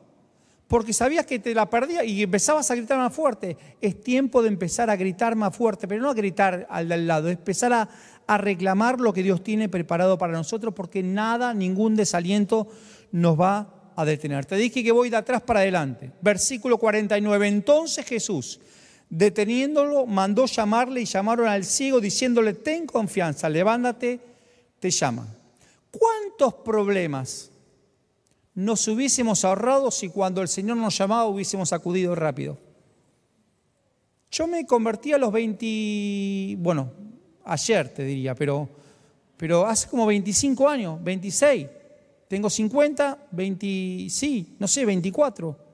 Porque 0.68 0.94
sabías 0.94 1.26
que 1.26 1.40
te 1.40 1.54
la 1.54 1.70
perdías 1.70 2.06
y 2.06 2.24
empezabas 2.24 2.70
a 2.70 2.76
gritar 2.76 2.98
más 2.98 3.14
fuerte. 3.14 3.58
Es 3.82 4.02
tiempo 4.02 4.42
de 4.42 4.50
empezar 4.50 4.90
a 4.90 4.96
gritar 4.96 5.36
más 5.36 5.56
fuerte, 5.56 5.88
pero 5.88 6.02
no 6.02 6.10
a 6.10 6.14
gritar 6.14 6.68
al 6.70 6.88
de 6.88 6.94
al 6.94 7.08
lado, 7.08 7.30
es 7.30 7.38
empezar 7.38 7.74
a, 7.74 7.90
a 8.28 8.38
reclamar 8.38 9.00
lo 9.00 9.14
que 9.14 9.24
Dios 9.24 9.44
tiene 9.44 9.70
preparado 9.70 10.18
para 10.18 10.34
nosotros, 10.34 10.74
porque 10.76 11.04
nada, 11.04 11.54
ningún 11.54 11.96
desaliento 11.96 12.68
nos 13.12 13.40
va 13.40 13.92
a 13.96 14.06
detener. 14.06 14.46
Te 14.46 14.56
dije 14.56 14.84
que 14.84 14.92
voy 14.92 15.10
de 15.10 15.18
atrás 15.18 15.42
para 15.42 15.62
adelante. 15.62 16.12
Versículo 16.22 16.78
49. 16.78 17.48
Entonces 17.48 18.06
Jesús, 18.06 18.60
deteniéndolo, 19.10 20.06
mandó 20.06 20.46
llamarle 20.46 21.02
y 21.02 21.06
llamaron 21.06 21.48
al 21.48 21.64
ciego 21.64 22.02
diciéndole, 22.02 22.54
ten 22.54 22.86
confianza, 22.86 23.50
levántate, 23.50 24.35
te 24.86 24.92
llama. 24.92 25.26
¿Cuántos 25.90 26.62
problemas 26.64 27.50
nos 28.54 28.88
hubiésemos 28.88 29.44
ahorrado 29.44 29.90
si 29.90 30.10
cuando 30.10 30.44
el 30.44 30.48
Señor 30.48 30.78
nos 30.78 30.96
llamaba 30.96 31.26
hubiésemos 31.26 31.74
acudido 31.74 32.14
rápido? 32.14 32.56
Yo 34.30 34.46
me 34.46 34.64
convertí 34.68 35.12
a 35.12 35.18
los 35.18 35.32
20, 35.32 36.58
bueno, 36.60 36.92
ayer 37.46 37.90
te 37.90 38.04
diría, 38.04 38.36
pero, 38.36 38.70
pero 39.38 39.66
hace 39.66 39.90
como 39.90 40.06
25 40.06 40.70
años, 40.70 41.04
26. 41.04 41.68
Tengo 42.28 42.48
50, 42.48 43.28
20, 43.32 44.08
sí, 44.12 44.56
no 44.60 44.68
sé, 44.68 44.86
24. 44.86 45.65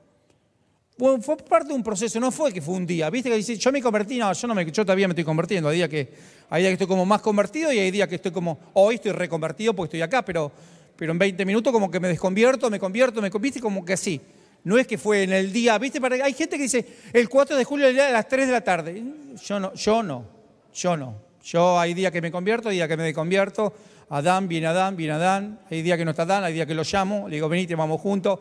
Fue 1.20 1.36
parte 1.36 1.70
de 1.70 1.74
un 1.74 1.82
proceso, 1.82 2.20
no 2.20 2.30
fue 2.30 2.54
que 2.54 2.62
fue 2.62 2.76
un 2.76 2.86
día. 2.86 3.10
Viste 3.10 3.28
que 3.28 3.36
dice, 3.36 3.58
yo 3.58 3.72
me 3.72 3.82
convertí, 3.82 4.20
no, 4.20 4.32
yo, 4.34 4.48
no 4.48 4.54
me, 4.54 4.64
yo 4.72 4.86
todavía 4.86 5.08
me 5.08 5.14
estoy 5.14 5.24
convirtiendo. 5.24 5.70
Hay 5.70 5.78
días 5.78 5.90
que, 5.90 6.08
hay 6.48 6.62
que 6.62 6.74
estoy 6.74 6.86
como 6.86 7.08
más 7.08 7.22
convertido 7.22 7.74
y 7.74 7.80
hay 7.80 7.90
días 7.90 8.08
que 8.08 8.16
estoy 8.16 8.32
como, 8.32 8.60
hoy 8.74 8.96
estoy 8.96 9.12
reconvertido 9.12 9.74
porque 9.74 9.98
estoy 9.98 10.04
acá, 10.04 10.24
pero, 10.24 10.52
pero 10.96 11.12
en 11.12 11.18
20 11.18 11.44
minutos 11.44 11.74
como 11.74 11.90
que 11.90 12.00
me 12.00 12.08
desconvierto, 12.08 12.70
me 12.70 12.78
convierto, 12.78 13.20
me 13.20 13.32
convierto, 13.32 13.62
como 13.62 13.84
que 13.84 13.94
así. 13.94 14.22
No 14.64 14.78
es 14.78 14.86
que 14.86 15.00
fue 15.00 15.24
en 15.24 15.34
el 15.34 15.52
día, 15.52 15.76
¿viste? 15.80 16.00
Hay 16.22 16.34
gente 16.34 16.56
que 16.56 16.64
dice, 16.64 16.86
el 17.14 17.28
4 17.28 17.58
de 17.58 17.64
julio, 17.64 17.90
día 17.90 18.06
de 18.06 18.14
las 18.14 18.28
3 18.28 18.46
de 18.46 18.54
la 18.54 18.62
tarde. 18.62 19.04
Yo 19.44 19.60
no, 19.60 19.74
yo 19.74 20.04
no, 20.04 20.26
yo 20.72 20.96
no. 20.96 21.16
Yo 21.44 21.80
hay 21.80 21.96
días 21.96 22.12
que 22.12 22.22
me 22.22 22.32
convierto, 22.32 22.70
hay 22.70 22.76
días 22.76 22.88
que 22.88 22.96
me 22.96 23.04
desconvierto. 23.04 23.74
Adán, 24.10 24.48
viene 24.48 24.68
Adán, 24.68 24.96
viene 24.96 25.14
Adán. 25.14 25.62
Hay 25.72 25.82
días 25.82 25.98
que 25.98 26.06
no 26.06 26.12
está 26.12 26.24
Adán, 26.24 26.44
hay 26.44 26.54
días 26.54 26.68
que 26.68 26.76
lo 26.76 26.84
llamo, 26.84 27.28
le 27.28 27.38
digo, 27.38 27.50
venite, 27.50 27.74
vamos 27.74 28.00
juntos. 28.00 28.40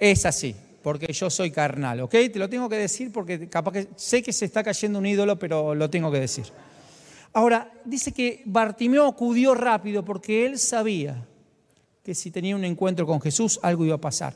Es 0.00 0.26
así, 0.26 0.56
porque 0.84 1.10
yo 1.14 1.30
soy 1.30 1.50
carnal, 1.50 2.02
¿ok? 2.02 2.10
Te 2.10 2.38
lo 2.38 2.48
tengo 2.50 2.68
que 2.68 2.76
decir 2.76 3.10
porque 3.10 3.48
capaz 3.48 3.72
que 3.72 3.88
sé 3.96 4.22
que 4.22 4.34
se 4.34 4.44
está 4.44 4.62
cayendo 4.62 4.98
un 4.98 5.06
ídolo, 5.06 5.38
pero 5.38 5.74
lo 5.74 5.88
tengo 5.88 6.12
que 6.12 6.20
decir. 6.20 6.44
Ahora, 7.32 7.72
dice 7.86 8.12
que 8.12 8.42
Bartimeo 8.44 9.06
acudió 9.06 9.54
rápido 9.54 10.04
porque 10.04 10.44
él 10.44 10.58
sabía 10.58 11.26
que 12.04 12.14
si 12.14 12.30
tenía 12.30 12.54
un 12.54 12.64
encuentro 12.64 13.06
con 13.06 13.18
Jesús, 13.18 13.58
algo 13.62 13.86
iba 13.86 13.94
a 13.94 14.00
pasar. 14.00 14.34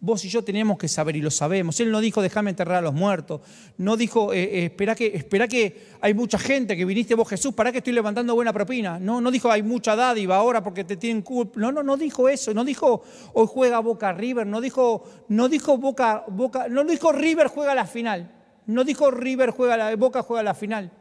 Vos 0.00 0.24
y 0.24 0.28
yo 0.28 0.44
teníamos 0.44 0.78
que 0.78 0.86
saber 0.86 1.16
y 1.16 1.20
lo 1.20 1.30
sabemos. 1.30 1.80
Él 1.80 1.90
no 1.90 1.98
dijo, 2.00 2.22
déjame 2.22 2.50
enterrar 2.50 2.76
a 2.76 2.80
los 2.82 2.94
muertos. 2.94 3.40
No 3.78 3.96
dijo, 3.96 4.32
eh, 4.32 4.44
eh, 4.44 4.64
espera, 4.66 4.94
que, 4.94 5.08
espera 5.08 5.48
que 5.48 5.88
hay 6.00 6.14
mucha 6.14 6.38
gente, 6.38 6.76
que 6.76 6.84
viniste 6.84 7.16
vos 7.16 7.28
Jesús, 7.28 7.52
para 7.52 7.72
que 7.72 7.78
estoy 7.78 7.92
levantando 7.92 8.32
buena 8.36 8.52
propina. 8.52 9.00
No, 9.00 9.20
no 9.20 9.32
dijo, 9.32 9.50
hay 9.50 9.64
mucha 9.64 9.96
dádiva 9.96 10.36
ahora 10.36 10.62
porque 10.62 10.84
te 10.84 10.96
tienen 10.96 11.22
culpa. 11.22 11.58
No, 11.58 11.72
no, 11.72 11.82
no 11.82 11.96
dijo 11.96 12.28
eso. 12.28 12.54
No 12.54 12.64
dijo, 12.64 13.02
hoy 13.32 13.48
juega 13.50 13.80
Boca 13.80 14.12
River. 14.12 14.46
No 14.46 14.60
dijo, 14.60 15.02
no 15.26 15.48
dijo 15.48 15.76
Boca, 15.78 16.24
Boca, 16.28 16.68
no 16.68 16.84
dijo 16.84 17.10
River 17.10 17.48
juega 17.48 17.74
la 17.74 17.86
final. 17.86 18.32
No 18.66 18.84
dijo 18.84 19.10
River 19.10 19.50
juega 19.50 19.76
la, 19.76 19.96
Boca 19.96 20.22
juega 20.22 20.44
la 20.44 20.54
final. 20.54 20.92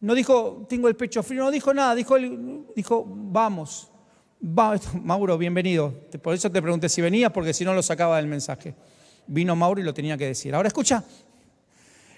No 0.00 0.14
dijo, 0.14 0.64
tengo 0.70 0.88
el 0.88 0.96
pecho 0.96 1.22
frío. 1.22 1.44
No 1.44 1.50
dijo 1.50 1.74
nada. 1.74 1.94
Dijo, 1.94 2.16
dijo 2.74 3.04
vamos 3.06 3.91
Mauro, 4.42 5.38
bienvenido. 5.38 5.94
Por 6.20 6.34
eso 6.34 6.50
te 6.50 6.60
pregunté 6.60 6.88
si 6.88 7.00
venías, 7.00 7.30
porque 7.30 7.54
si 7.54 7.64
no 7.64 7.74
lo 7.74 7.82
sacaba 7.82 8.16
del 8.16 8.26
mensaje. 8.26 8.74
Vino 9.28 9.54
Mauro 9.54 9.80
y 9.80 9.84
lo 9.84 9.94
tenía 9.94 10.18
que 10.18 10.26
decir. 10.26 10.52
Ahora 10.52 10.66
escucha, 10.66 11.04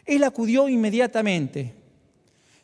él 0.07 0.25
acudió 0.25 0.67
inmediatamente. 0.67 1.75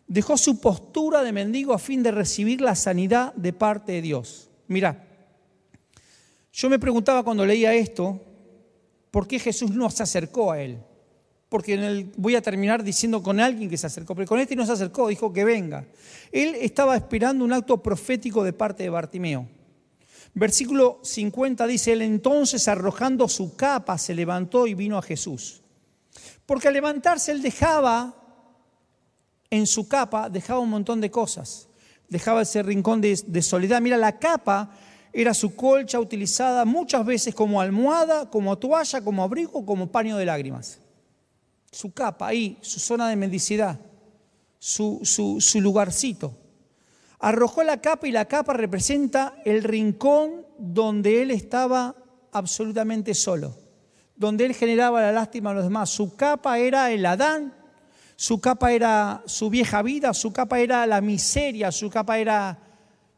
Dejó 0.06 0.38
su 0.38 0.60
postura 0.60 1.22
de 1.22 1.32
mendigo 1.32 1.74
a 1.74 1.78
fin 1.78 2.02
de 2.02 2.10
recibir 2.10 2.62
la 2.62 2.74
sanidad 2.74 3.34
de 3.34 3.52
parte 3.52 3.92
de 3.92 4.02
Dios. 4.02 4.48
Mira, 4.66 5.04
yo 6.54 6.70
me 6.70 6.78
preguntaba 6.78 7.22
cuando 7.22 7.44
leía 7.44 7.74
esto, 7.74 8.18
¿por 9.10 9.28
qué 9.28 9.38
Jesús 9.38 9.70
no 9.72 9.90
se 9.90 10.02
acercó 10.02 10.52
a 10.52 10.62
él? 10.62 10.78
Porque 11.50 12.06
voy 12.16 12.36
a 12.36 12.42
terminar 12.42 12.84
diciendo 12.84 13.24
con 13.24 13.40
alguien 13.40 13.68
que 13.68 13.76
se 13.76 13.88
acercó, 13.88 14.14
pero 14.14 14.28
con 14.28 14.38
este 14.38 14.54
no 14.54 14.64
se 14.64 14.70
acercó, 14.72 15.08
dijo 15.08 15.32
que 15.32 15.44
venga. 15.44 15.84
Él 16.30 16.54
estaba 16.54 16.96
esperando 16.96 17.44
un 17.44 17.52
acto 17.52 17.82
profético 17.82 18.44
de 18.44 18.52
parte 18.52 18.84
de 18.84 18.88
Bartimeo. 18.88 19.48
Versículo 20.32 21.00
50 21.02 21.66
dice, 21.66 21.92
él 21.92 22.02
entonces 22.02 22.68
arrojando 22.68 23.28
su 23.28 23.56
capa 23.56 23.98
se 23.98 24.14
levantó 24.14 24.68
y 24.68 24.74
vino 24.74 24.96
a 24.96 25.02
Jesús. 25.02 25.60
Porque 26.46 26.68
al 26.68 26.74
levantarse 26.74 27.32
él 27.32 27.42
dejaba 27.42 28.14
en 29.50 29.66
su 29.66 29.88
capa, 29.88 30.30
dejaba 30.30 30.60
un 30.60 30.70
montón 30.70 31.00
de 31.00 31.10
cosas. 31.10 31.68
Dejaba 32.08 32.42
ese 32.42 32.62
rincón 32.62 33.00
de, 33.00 33.20
de 33.26 33.42
soledad. 33.42 33.80
Mira, 33.80 33.96
la 33.96 34.20
capa 34.20 34.70
era 35.12 35.34
su 35.34 35.56
colcha 35.56 35.98
utilizada 35.98 36.64
muchas 36.64 37.04
veces 37.04 37.34
como 37.34 37.60
almohada, 37.60 38.30
como 38.30 38.56
toalla, 38.56 39.02
como 39.02 39.24
abrigo, 39.24 39.66
como 39.66 39.90
paño 39.90 40.16
de 40.16 40.26
lágrimas. 40.26 40.80
Su 41.72 41.92
capa 41.92 42.28
ahí, 42.28 42.58
su 42.60 42.80
zona 42.80 43.08
de 43.08 43.16
mendicidad 43.16 43.78
su, 44.60 45.00
su, 45.40 45.60
lugarcito. 45.60 46.36
Arrojó 47.18 47.64
la 47.64 47.80
capa 47.80 48.06
y 48.06 48.12
la 48.12 48.26
capa 48.26 48.52
representa 48.52 49.34
el 49.44 49.64
rincón 49.64 50.46
donde 50.58 51.22
él 51.22 51.30
estaba 51.30 51.96
absolutamente 52.32 53.14
solo, 53.14 53.56
donde 54.14 54.46
él 54.46 54.54
generaba 54.54 55.00
la 55.00 55.12
lástima 55.12 55.50
a 55.50 55.54
los 55.54 55.64
demás. 55.64 55.90
Su 55.90 56.14
capa 56.14 56.58
era 56.58 56.90
el 56.92 57.04
Adán, 57.04 57.54
su 58.16 58.40
capa 58.40 58.72
era 58.72 59.22
su 59.26 59.50
vieja 59.50 59.82
vida, 59.82 60.14
su 60.14 60.32
capa 60.32 60.60
era 60.60 60.86
la 60.86 61.00
miseria, 61.00 61.72
su 61.72 61.90
capa 61.90 62.18
era 62.18 62.58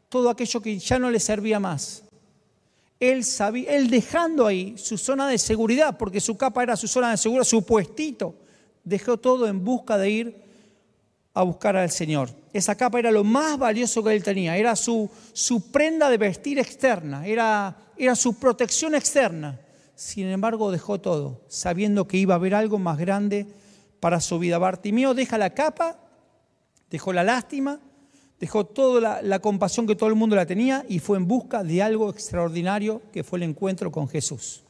todo 0.09 0.29
aquello 0.29 0.61
que 0.61 0.79
ya 0.79 0.97
no 0.97 1.11
le 1.11 1.19
servía 1.19 1.59
más. 1.59 2.03
Él, 2.99 3.25
sabía, 3.25 3.71
él 3.75 3.89
dejando 3.89 4.47
ahí 4.47 4.77
su 4.77 4.97
zona 4.97 5.27
de 5.27 5.37
seguridad, 5.37 5.97
porque 5.97 6.21
su 6.21 6.37
capa 6.37 6.63
era 6.63 6.77
su 6.77 6.87
zona 6.87 7.11
de 7.11 7.17
seguridad, 7.17 7.43
su 7.43 7.65
puestito, 7.65 8.42
dejó 8.83 9.17
todo 9.17 9.47
en 9.47 9.63
busca 9.63 9.97
de 9.97 10.09
ir 10.09 10.43
a 11.33 11.43
buscar 11.43 11.75
al 11.75 11.89
Señor. 11.89 12.29
Esa 12.53 12.75
capa 12.75 12.99
era 12.99 13.11
lo 13.11 13.23
más 13.23 13.57
valioso 13.57 14.03
que 14.03 14.13
él 14.13 14.23
tenía, 14.23 14.57
era 14.57 14.75
su, 14.75 15.09
su 15.33 15.71
prenda 15.71 16.09
de 16.09 16.17
vestir 16.17 16.59
externa, 16.59 17.25
era, 17.25 17.75
era 17.97 18.15
su 18.15 18.35
protección 18.35 18.93
externa. 18.93 19.59
Sin 19.95 20.27
embargo, 20.27 20.71
dejó 20.71 20.99
todo, 20.99 21.41
sabiendo 21.47 22.07
que 22.07 22.17
iba 22.17 22.35
a 22.35 22.37
haber 22.37 22.55
algo 22.55 22.77
más 22.77 22.97
grande 22.97 23.47
para 23.99 24.19
su 24.19 24.37
vida. 24.37 24.57
Bartimeo 24.57 25.13
deja 25.13 25.37
la 25.37 25.51
capa, 25.51 25.97
dejó 26.89 27.13
la 27.13 27.23
lástima, 27.23 27.79
dejó 28.39 28.65
toda 28.65 29.01
la, 29.01 29.21
la, 29.21 29.39
compasión 29.39 29.87
que 29.87 29.95
todo 29.95 30.09
el 30.09 30.15
mundo 30.15 30.35
la 30.35 30.45
tenía 30.45 30.85
y 30.89 30.99
fue 30.99 31.17
en 31.17 31.27
busca 31.27 31.63
de 31.63 31.81
algo 31.81 32.09
extraordinario 32.09 33.01
que 33.11 33.23
fue 33.23 33.39
el 33.39 33.43
encuentro 33.43 33.91
con 33.91 34.07
Jesús 34.07 34.63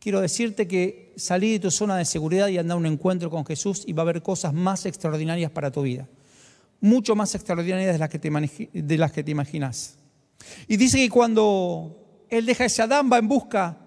quiero 0.00 0.20
decirte 0.20 0.66
que 0.66 1.12
salí 1.16 1.52
de 1.52 1.60
tu 1.60 1.70
zona 1.70 1.96
de 1.96 2.04
seguridad 2.04 2.48
y 2.48 2.58
anda 2.58 2.74
a 2.74 2.76
un 2.78 2.86
encuentro 2.86 3.30
con 3.30 3.46
Jesús 3.46 3.84
y 3.86 3.92
va 3.92 4.02
a 4.02 4.04
haber 4.04 4.22
cosas 4.22 4.52
más 4.52 4.86
extraordinarias 4.86 5.52
para 5.52 5.70
tu 5.70 5.82
vida. 5.82 6.08
Mucho 6.80 7.14
más 7.14 7.34
extraordinarias 7.34 7.92
de 7.92 7.98
las 7.98 8.08
que 9.12 9.22
te, 9.22 9.30
imaginas. 9.30 9.98
Y 10.66 10.78
dice 10.78 10.96
que 10.96 11.10
cuando 11.10 12.24
él 12.30 12.46
deja 12.46 12.64
ese 12.64 12.82
Adán, 12.82 13.10
va 13.12 13.18
en 13.18 13.28
busca 13.28 13.78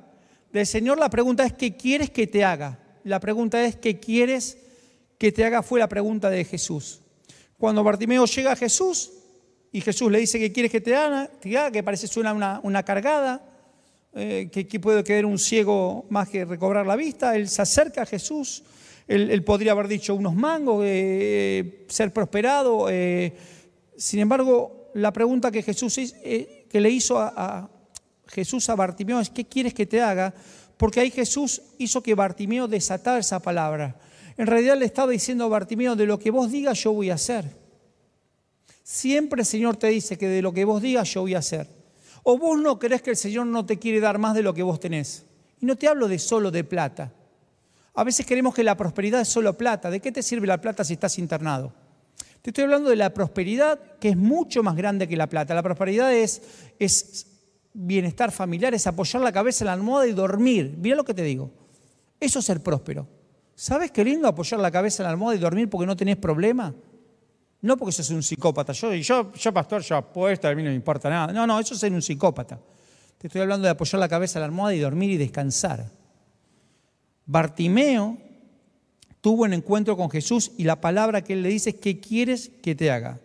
del 0.52 0.68
Señor, 0.68 1.00
la 1.00 1.10
pregunta 1.10 1.44
es, 1.44 1.54
¿qué 1.54 1.76
quieres 1.76 2.12
que 2.12 2.28
te 2.28 2.44
haga? 2.44 2.80
La 3.04 3.20
pregunta 3.20 3.66
es, 3.66 3.76
¿qué 3.76 4.00
quieres 4.00 4.60
que 5.18 5.32
te 5.32 5.44
haga? 5.44 5.64
Fue 5.64 5.80
la 5.80 5.90
pregunta 5.90 6.30
de 6.30 6.46
Jesús. 6.46 7.02
Cuando 7.58 7.84
Bartimeo 7.84 8.26
llega 8.26 8.52
a 8.52 8.56
Jesús 8.56 9.12
y 9.72 9.82
Jesús 9.82 10.12
le 10.12 10.20
dice, 10.20 10.38
¿qué 10.38 10.52
quieres 10.52 10.72
que 10.72 10.82
te 10.82 10.96
haga? 10.96 11.32
Que 11.42 11.82
parece 11.82 12.06
suena 12.06 12.32
una, 12.34 12.60
una 12.62 12.84
cargada 12.84 13.53
eh, 14.16 14.50
que, 14.52 14.80
puede 14.80 15.04
quedar 15.04 15.26
un 15.26 15.40
ciego 15.40 16.06
más 16.10 16.30
que 16.30 16.46
recobrar 16.46 16.86
la 16.86 16.96
vista. 16.96 17.36
Él 17.36 17.50
se 17.50 17.62
acerca 17.62 18.04
a 18.04 18.06
Jesús. 18.06 18.64
Él, 19.08 19.44
podría 19.44 19.74
haber 19.74 19.88
dicho 19.88 20.16
unos 20.16 20.36
mangos, 20.36 20.84
eh, 20.86 21.86
ser 21.90 22.14
prosperado. 22.14 22.88
Eh, 22.90 23.34
sin 23.98 24.20
embargo, 24.20 24.92
la 24.94 25.12
pregunta 25.12 25.52
que 25.52 25.62
Jesús 25.62 25.96
que 25.96 26.82
le 26.82 26.90
hizo 26.90 27.20
a, 27.20 27.70
Jesús 28.28 28.70
a 28.70 28.76
Bartimeo 28.76 29.20
es, 29.20 29.30
¿qué 29.30 29.46
quieres 29.46 29.74
que 29.74 29.86
te 29.86 30.02
haga? 30.02 30.34
porque 30.78 31.00
ahí 31.00 31.12
Jesús 31.12 31.62
hizo 31.78 32.02
que 32.02 32.16
Bartimeo 32.16 32.68
desatara 32.68 33.20
esa 33.20 33.40
palabra. 33.40 33.96
En 34.38 34.48
realidad 34.48 34.78
le 34.78 34.86
estaba 34.86 35.12
diciendo 35.12 35.46
a 35.46 35.48
Bartimeo, 35.48 35.96
de 35.96 36.06
lo 36.06 36.20
que 36.20 36.32
vos 36.32 36.52
digas 36.52 36.84
yo 36.84 36.92
voy 36.92 37.10
a 37.10 37.14
hacer. 37.14 37.46
Siempre 38.84 39.42
el 39.42 39.46
Señor 39.46 39.78
te 39.78 39.88
dice 39.88 40.18
que 40.18 40.28
de 40.28 40.42
lo 40.42 40.52
que 40.54 40.66
vos 40.66 40.82
digas 40.82 41.14
yo 41.14 41.22
voy 41.22 41.36
a 41.36 41.40
hacer. 41.40 41.68
O 42.24 42.38
vos 42.38 42.60
no 42.60 42.80
crees 42.80 43.02
que 43.02 43.12
el 43.12 43.18
Señor 43.18 43.46
no 43.46 43.66
te 43.66 43.78
quiere 43.78 44.00
dar 44.00 44.18
más 44.18 44.34
de 44.34 44.42
lo 44.42 44.54
que 44.54 44.64
vos 44.64 44.80
tenés. 44.80 45.26
Y 45.60 45.66
no 45.66 45.76
te 45.76 45.88
hablo 45.88 46.08
de 46.08 46.20
solo 46.20 46.52
de 46.52 46.64
plata. 46.64 47.12
A 47.94 48.04
veces 48.04 48.26
queremos 48.26 48.56
que 48.56 48.64
la 48.64 48.76
prosperidad 48.76 49.22
es 49.22 49.28
solo 49.28 49.58
plata. 49.58 49.90
¿De 49.90 50.00
qué 50.00 50.12
te 50.12 50.24
sirve 50.24 50.48
la 50.48 50.60
plata 50.60 50.84
si 50.84 50.94
estás 50.94 51.20
internado? 51.20 51.74
Te 52.42 52.50
estoy 52.50 52.64
hablando 52.64 52.90
de 52.90 52.96
la 52.96 53.14
prosperidad 53.14 53.80
que 54.00 54.10
es 54.10 54.18
mucho 54.18 54.64
más 54.64 54.76
grande 54.76 55.08
que 55.08 55.16
la 55.16 55.28
plata. 55.28 55.54
La 55.54 55.64
prosperidad 55.64 56.14
es, 56.14 56.42
es 56.80 57.28
bienestar 57.74 58.32
familiar, 58.32 58.74
es 58.74 58.88
apoyar 58.88 59.22
la 59.22 59.32
cabeza 59.32 59.64
en 59.64 59.68
la 59.68 59.74
almohada 59.74 60.08
y 60.08 60.14
dormir. 60.14 60.76
Mira 60.78 60.96
lo 60.96 61.04
que 61.04 61.14
te 61.14 61.24
digo. 61.24 61.52
Eso 62.20 62.40
es 62.40 62.46
ser 62.46 62.62
próspero. 62.62 63.08
¿Sabes 63.56 63.92
qué 63.92 64.04
lindo 64.04 64.28
apoyar 64.28 64.60
la 64.60 64.72
cabeza 64.72 65.04
en 65.04 65.06
la 65.06 65.12
almohada 65.12 65.36
y 65.38 65.40
dormir 65.40 65.70
porque 65.70 65.86
no 65.86 65.96
tenés 65.96 66.18
problema? 66.18 66.74
No 67.64 67.78
porque 67.78 67.94
sos 67.94 68.10
un 68.10 68.22
psicópata. 68.22 68.74
Yo, 68.74 68.94
yo, 68.94 69.32
yo 69.32 69.54
pastor, 69.54 69.82
yo 69.82 69.96
apuesto, 69.96 70.50
a 70.50 70.54
mí 70.54 70.62
no 70.62 70.70
me 70.70 70.76
importa 70.76 71.10
nada. 71.10 71.32
No, 71.32 71.48
no, 71.48 71.58
eso 71.62 71.74
es 71.74 71.80
ser 71.80 71.94
un 71.94 72.02
psicópata. 72.02 72.60
Te 73.18 73.28
estoy 73.28 73.40
hablando 73.40 73.64
de 73.66 73.72
apoyar 73.72 74.02
la 74.02 74.10
cabeza 74.10 74.38
en 74.38 74.42
la 74.42 74.48
almohada 74.48 74.76
y 74.76 74.80
dormir 74.80 75.12
y 75.12 75.16
descansar. 75.16 75.90
Bartimeo 77.26 78.18
tuvo 79.22 79.44
un 79.44 79.54
encuentro 79.54 79.96
con 79.96 80.10
Jesús 80.10 80.52
y 80.58 80.66
la 80.66 80.82
palabra 80.82 81.24
que 81.24 81.32
él 81.32 81.42
le 81.42 81.48
dice 81.48 81.70
es, 81.70 81.76
¿qué 81.78 82.02
quieres 82.02 82.52
que 82.62 82.76
te 82.76 82.92
haga? 82.92 83.22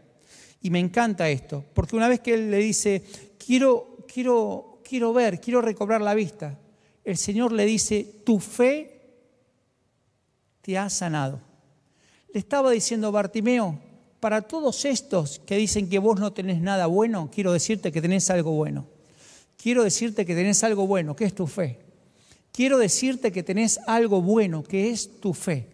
Y 0.62 0.70
me 0.70 0.78
encanta 0.78 1.28
esto, 1.28 1.64
porque 1.74 1.96
una 1.96 2.06
vez 2.06 2.20
que 2.20 2.34
él 2.34 2.52
le 2.52 2.58
dice, 2.58 3.02
quiero, 3.44 4.04
quiero, 4.06 4.80
quiero 4.88 5.12
ver, 5.12 5.40
quiero 5.40 5.60
recobrar 5.60 6.00
la 6.00 6.14
vista, 6.14 6.56
el 7.04 7.16
Señor 7.16 7.50
le 7.50 7.66
dice, 7.66 8.22
tu 8.24 8.38
fe 8.38 9.00
te 10.60 10.78
ha 10.78 10.88
sanado. 10.90 11.40
Le 12.32 12.38
estaba 12.38 12.70
diciendo 12.70 13.10
Bartimeo, 13.10 13.87
para 14.20 14.42
todos 14.42 14.84
estos 14.84 15.38
que 15.40 15.56
dicen 15.56 15.88
que 15.88 15.98
vos 15.98 16.18
no 16.18 16.32
tenés 16.32 16.60
nada 16.60 16.86
bueno, 16.86 17.30
quiero 17.32 17.52
decirte 17.52 17.92
que 17.92 18.02
tenés 18.02 18.30
algo 18.30 18.52
bueno. 18.52 18.86
Quiero 19.56 19.82
decirte 19.84 20.24
que 20.24 20.34
tenés 20.34 20.62
algo 20.64 20.86
bueno, 20.86 21.16
que 21.16 21.24
es 21.24 21.34
tu 21.34 21.46
fe. 21.46 21.78
Quiero 22.52 22.78
decirte 22.78 23.30
que 23.30 23.42
tenés 23.42 23.78
algo 23.86 24.22
bueno, 24.22 24.62
que 24.62 24.90
es 24.90 25.20
tu 25.20 25.34
fe. 25.34 25.68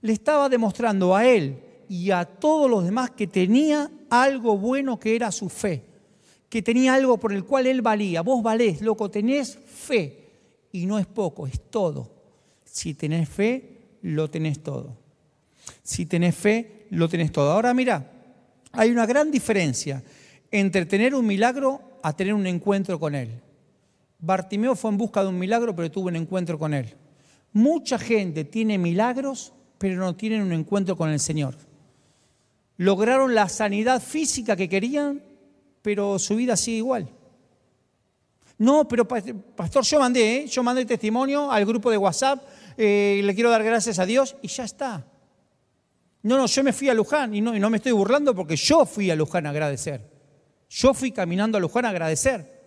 Le 0.00 0.12
estaba 0.12 0.48
demostrando 0.48 1.14
a 1.14 1.26
él 1.26 1.60
y 1.88 2.10
a 2.10 2.24
todos 2.24 2.70
los 2.70 2.84
demás 2.84 3.10
que 3.10 3.26
tenía 3.26 3.90
algo 4.08 4.56
bueno 4.56 4.98
que 4.98 5.14
era 5.14 5.30
su 5.30 5.48
fe, 5.48 5.84
que 6.48 6.62
tenía 6.62 6.94
algo 6.94 7.18
por 7.18 7.32
el 7.32 7.44
cual 7.44 7.66
él 7.66 7.82
valía. 7.82 8.22
Vos 8.22 8.42
valés, 8.42 8.80
loco, 8.80 9.10
tenés 9.10 9.58
fe 9.66 10.30
y 10.72 10.86
no 10.86 10.98
es 10.98 11.06
poco, 11.06 11.46
es 11.46 11.60
todo. 11.70 12.10
Si 12.64 12.94
tenés 12.94 13.28
fe, 13.28 13.78
lo 14.02 14.30
tenés 14.30 14.62
todo. 14.62 14.96
Si 15.90 16.06
tenés 16.06 16.36
fe, 16.36 16.86
lo 16.90 17.08
tenés 17.08 17.32
todo. 17.32 17.50
Ahora 17.50 17.74
mira, 17.74 18.08
hay 18.70 18.92
una 18.92 19.06
gran 19.06 19.28
diferencia 19.28 20.04
entre 20.48 20.86
tener 20.86 21.16
un 21.16 21.26
milagro 21.26 21.80
a 22.04 22.12
tener 22.12 22.32
un 22.32 22.46
encuentro 22.46 23.00
con 23.00 23.16
Él. 23.16 23.42
Bartimeo 24.20 24.76
fue 24.76 24.92
en 24.92 24.98
busca 24.98 25.24
de 25.24 25.30
un 25.30 25.38
milagro, 25.40 25.74
pero 25.74 25.90
tuvo 25.90 26.06
un 26.06 26.14
encuentro 26.14 26.60
con 26.60 26.74
Él. 26.74 26.94
Mucha 27.52 27.98
gente 27.98 28.44
tiene 28.44 28.78
milagros, 28.78 29.52
pero 29.78 29.96
no 29.96 30.14
tienen 30.14 30.42
un 30.42 30.52
encuentro 30.52 30.96
con 30.96 31.10
el 31.10 31.18
Señor. 31.18 31.56
Lograron 32.76 33.34
la 33.34 33.48
sanidad 33.48 34.00
física 34.00 34.54
que 34.54 34.68
querían, 34.68 35.20
pero 35.82 36.20
su 36.20 36.36
vida 36.36 36.56
sigue 36.56 36.76
igual. 36.76 37.08
No, 38.58 38.86
pero 38.86 39.08
pastor, 39.08 39.82
yo 39.82 39.98
mandé, 39.98 40.36
¿eh? 40.36 40.46
yo 40.46 40.62
mandé 40.62 40.84
testimonio 40.84 41.50
al 41.50 41.66
grupo 41.66 41.90
de 41.90 41.96
WhatsApp, 41.96 42.44
eh, 42.76 43.20
le 43.24 43.34
quiero 43.34 43.50
dar 43.50 43.64
gracias 43.64 43.98
a 43.98 44.06
Dios 44.06 44.36
y 44.40 44.46
ya 44.46 44.62
está. 44.62 45.09
No, 46.22 46.36
no, 46.36 46.46
yo 46.46 46.64
me 46.64 46.72
fui 46.72 46.88
a 46.88 46.94
Luján 46.94 47.34
y 47.34 47.40
no, 47.40 47.56
y 47.56 47.60
no 47.60 47.70
me 47.70 47.78
estoy 47.78 47.92
burlando 47.92 48.34
porque 48.34 48.56
yo 48.56 48.84
fui 48.84 49.10
a 49.10 49.16
Luján 49.16 49.46
a 49.46 49.50
agradecer. 49.50 50.02
Yo 50.68 50.92
fui 50.92 51.12
caminando 51.12 51.56
a 51.56 51.60
Luján 51.60 51.86
a 51.86 51.88
agradecer. 51.88 52.60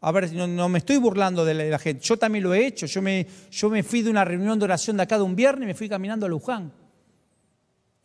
A 0.00 0.12
ver, 0.12 0.32
no, 0.32 0.46
no 0.46 0.68
me 0.68 0.78
estoy 0.78 0.96
burlando 0.96 1.44
de 1.44 1.70
la, 1.70 1.78
gente. 1.78 2.02
Yo 2.02 2.16
también 2.18 2.42
lo 2.42 2.52
he 2.54 2.66
hecho. 2.66 2.86
Yo 2.86 3.00
me, 3.02 3.26
yo 3.50 3.70
me 3.70 3.82
fui 3.82 4.02
de 4.02 4.10
una 4.10 4.24
reunión 4.24 4.58
de 4.58 4.64
oración 4.64 4.96
de 4.96 5.02
acá 5.04 5.16
de 5.16 5.22
un 5.22 5.36
viernes 5.36 5.64
y 5.64 5.66
me 5.66 5.74
fui 5.74 5.88
caminando 5.88 6.26
a 6.26 6.28
Luján. 6.28 6.72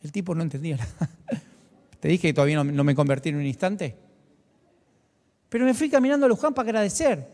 El 0.02 0.12
tipo 0.12 0.34
no 0.34 0.42
entendía. 0.42 0.78
Te 2.00 2.08
dije 2.08 2.28
que 2.28 2.34
todavía 2.34 2.56
no, 2.56 2.64
no 2.64 2.84
me 2.84 2.94
convertí 2.94 3.30
en 3.30 3.36
un 3.36 3.46
instante. 3.46 3.96
Pero 5.48 5.64
me 5.64 5.74
fui 5.74 5.88
caminando 5.88 6.26
a 6.26 6.28
Luján 6.28 6.54
para 6.54 6.68
agradecer. 6.68 7.26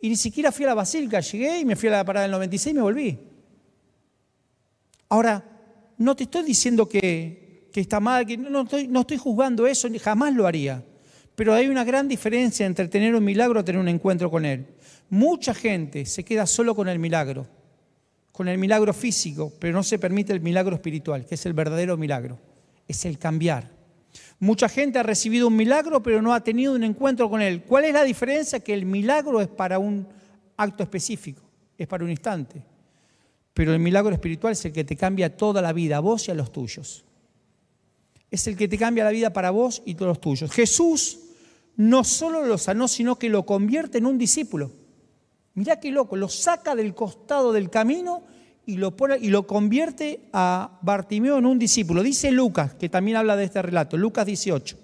Y 0.00 0.08
ni 0.08 0.16
siquiera 0.16 0.50
fui 0.50 0.64
a 0.64 0.68
la 0.68 0.74
Basílica. 0.74 1.20
Llegué 1.20 1.60
y 1.60 1.64
me 1.64 1.76
fui 1.76 1.88
a 1.88 1.92
la 1.92 2.04
parada 2.04 2.24
del 2.24 2.32
96 2.32 2.72
y 2.72 2.76
me 2.76 2.82
volví. 2.82 3.18
Ahora, 5.10 5.57
no 5.98 6.14
te 6.14 6.24
estoy 6.24 6.44
diciendo 6.44 6.88
que, 6.88 7.68
está 7.74 8.00
mal, 8.00 8.26
que 8.26 8.36
no 8.36 8.62
estoy, 8.62 9.18
juzgando 9.18 9.66
eso, 9.66 9.88
jamás 10.00 10.34
lo 10.34 10.46
haría. 10.46 10.82
Pero 11.34 11.54
hay 11.54 11.68
una 11.68 11.84
gran 11.84 12.08
diferencia 12.08 12.66
entre 12.66 12.88
tener 12.88 13.14
un 13.14 13.24
milagro 13.24 13.60
o 13.60 13.64
tener 13.64 13.80
un 13.80 13.88
encuentro 13.88 14.30
con 14.30 14.44
Él. 14.44 14.66
Mucha 15.10 15.54
gente 15.54 16.06
se 16.06 16.24
queda 16.24 16.46
solo 16.46 16.74
con 16.74 16.88
el 16.88 16.98
milagro, 16.98 17.46
con 18.32 18.48
el 18.48 18.58
milagro 18.58 18.92
físico, 18.92 19.52
pero 19.58 19.72
no 19.72 19.82
se 19.82 19.98
permite 19.98 20.32
el 20.32 20.40
milagro 20.40 20.74
espiritual, 20.74 21.26
que 21.26 21.34
es 21.34 21.46
el 21.46 21.52
verdadero 21.52 21.96
milagro, 21.96 22.38
es 22.86 23.04
el 23.04 23.18
cambiar. 23.18 23.70
Mucha 24.40 24.68
gente 24.68 24.98
ha 24.98 25.02
recibido 25.02 25.48
un 25.48 25.56
milagro, 25.56 26.02
pero 26.02 26.22
no 26.22 26.32
ha 26.32 26.42
tenido 26.42 26.74
un 26.74 26.84
encuentro 26.84 27.28
con 27.28 27.42
Él. 27.42 27.62
¿Cuál 27.62 27.84
es 27.84 27.92
la 27.92 28.04
diferencia? 28.04 28.60
Que 28.60 28.74
el 28.74 28.86
milagro 28.86 29.40
es 29.40 29.48
para 29.48 29.78
un 29.78 30.06
acto 30.56 30.82
específico, 30.82 31.42
es 31.76 31.86
para 31.86 32.04
un 32.04 32.10
instante. 32.10 32.62
Pero 33.58 33.72
el 33.72 33.80
milagro 33.80 34.14
espiritual 34.14 34.52
es 34.52 34.64
el 34.66 34.72
que 34.72 34.84
te 34.84 34.94
cambia 34.94 35.36
toda 35.36 35.60
la 35.60 35.72
vida, 35.72 35.96
a 35.96 36.00
vos 36.00 36.28
y 36.28 36.30
a 36.30 36.34
los 36.34 36.52
tuyos. 36.52 37.04
Es 38.30 38.46
el 38.46 38.56
que 38.56 38.68
te 38.68 38.78
cambia 38.78 39.02
la 39.02 39.10
vida 39.10 39.32
para 39.32 39.50
vos 39.50 39.82
y 39.84 39.96
todos 39.96 40.10
los 40.10 40.20
tuyos. 40.20 40.52
Jesús 40.52 41.18
no 41.74 42.04
solo 42.04 42.46
lo 42.46 42.56
sanó, 42.56 42.86
sino 42.86 43.18
que 43.18 43.28
lo 43.28 43.44
convierte 43.44 43.98
en 43.98 44.06
un 44.06 44.16
discípulo. 44.16 44.70
Mirá 45.54 45.80
qué 45.80 45.90
loco, 45.90 46.14
lo 46.14 46.28
saca 46.28 46.76
del 46.76 46.94
costado 46.94 47.52
del 47.52 47.68
camino 47.68 48.22
y 48.64 48.76
lo, 48.76 48.94
pone, 48.94 49.18
y 49.20 49.26
lo 49.26 49.48
convierte 49.48 50.20
a 50.32 50.78
Bartimeo 50.82 51.38
en 51.38 51.46
un 51.46 51.58
discípulo. 51.58 52.04
Dice 52.04 52.30
Lucas, 52.30 52.74
que 52.74 52.88
también 52.88 53.16
habla 53.16 53.34
de 53.34 53.42
este 53.42 53.60
relato, 53.60 53.96
Lucas 53.96 54.24
18. 54.24 54.76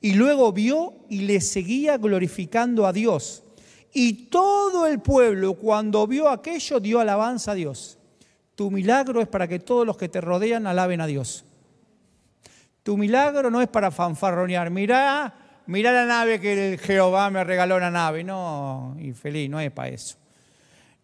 Y 0.00 0.14
luego 0.14 0.52
vio 0.52 0.94
y 1.08 1.20
le 1.20 1.40
seguía 1.40 1.96
glorificando 1.96 2.88
a 2.88 2.92
Dios. 2.92 3.44
Y 3.92 4.14
todo 4.30 4.88
el 4.88 4.98
pueblo, 4.98 5.54
cuando 5.54 6.08
vio 6.08 6.28
aquello, 6.28 6.80
dio 6.80 6.98
alabanza 6.98 7.52
a 7.52 7.54
Dios. 7.54 7.98
Tu 8.60 8.70
milagro 8.70 9.22
es 9.22 9.26
para 9.26 9.48
que 9.48 9.58
todos 9.58 9.86
los 9.86 9.96
que 9.96 10.10
te 10.10 10.20
rodean 10.20 10.66
alaben 10.66 11.00
a 11.00 11.06
Dios. 11.06 11.46
Tu 12.82 12.94
milagro 12.94 13.50
no 13.50 13.62
es 13.62 13.68
para 13.68 13.90
fanfarronear. 13.90 14.68
Mirá, 14.68 15.32
mirá 15.64 15.90
la 15.92 16.04
nave 16.04 16.38
que 16.38 16.72
el 16.72 16.78
Jehová 16.78 17.30
me 17.30 17.42
regaló 17.42 17.78
una 17.78 17.90
nave. 17.90 18.22
No, 18.22 18.96
infeliz, 19.00 19.48
no 19.48 19.60
es 19.60 19.70
para 19.70 19.88
eso. 19.88 20.18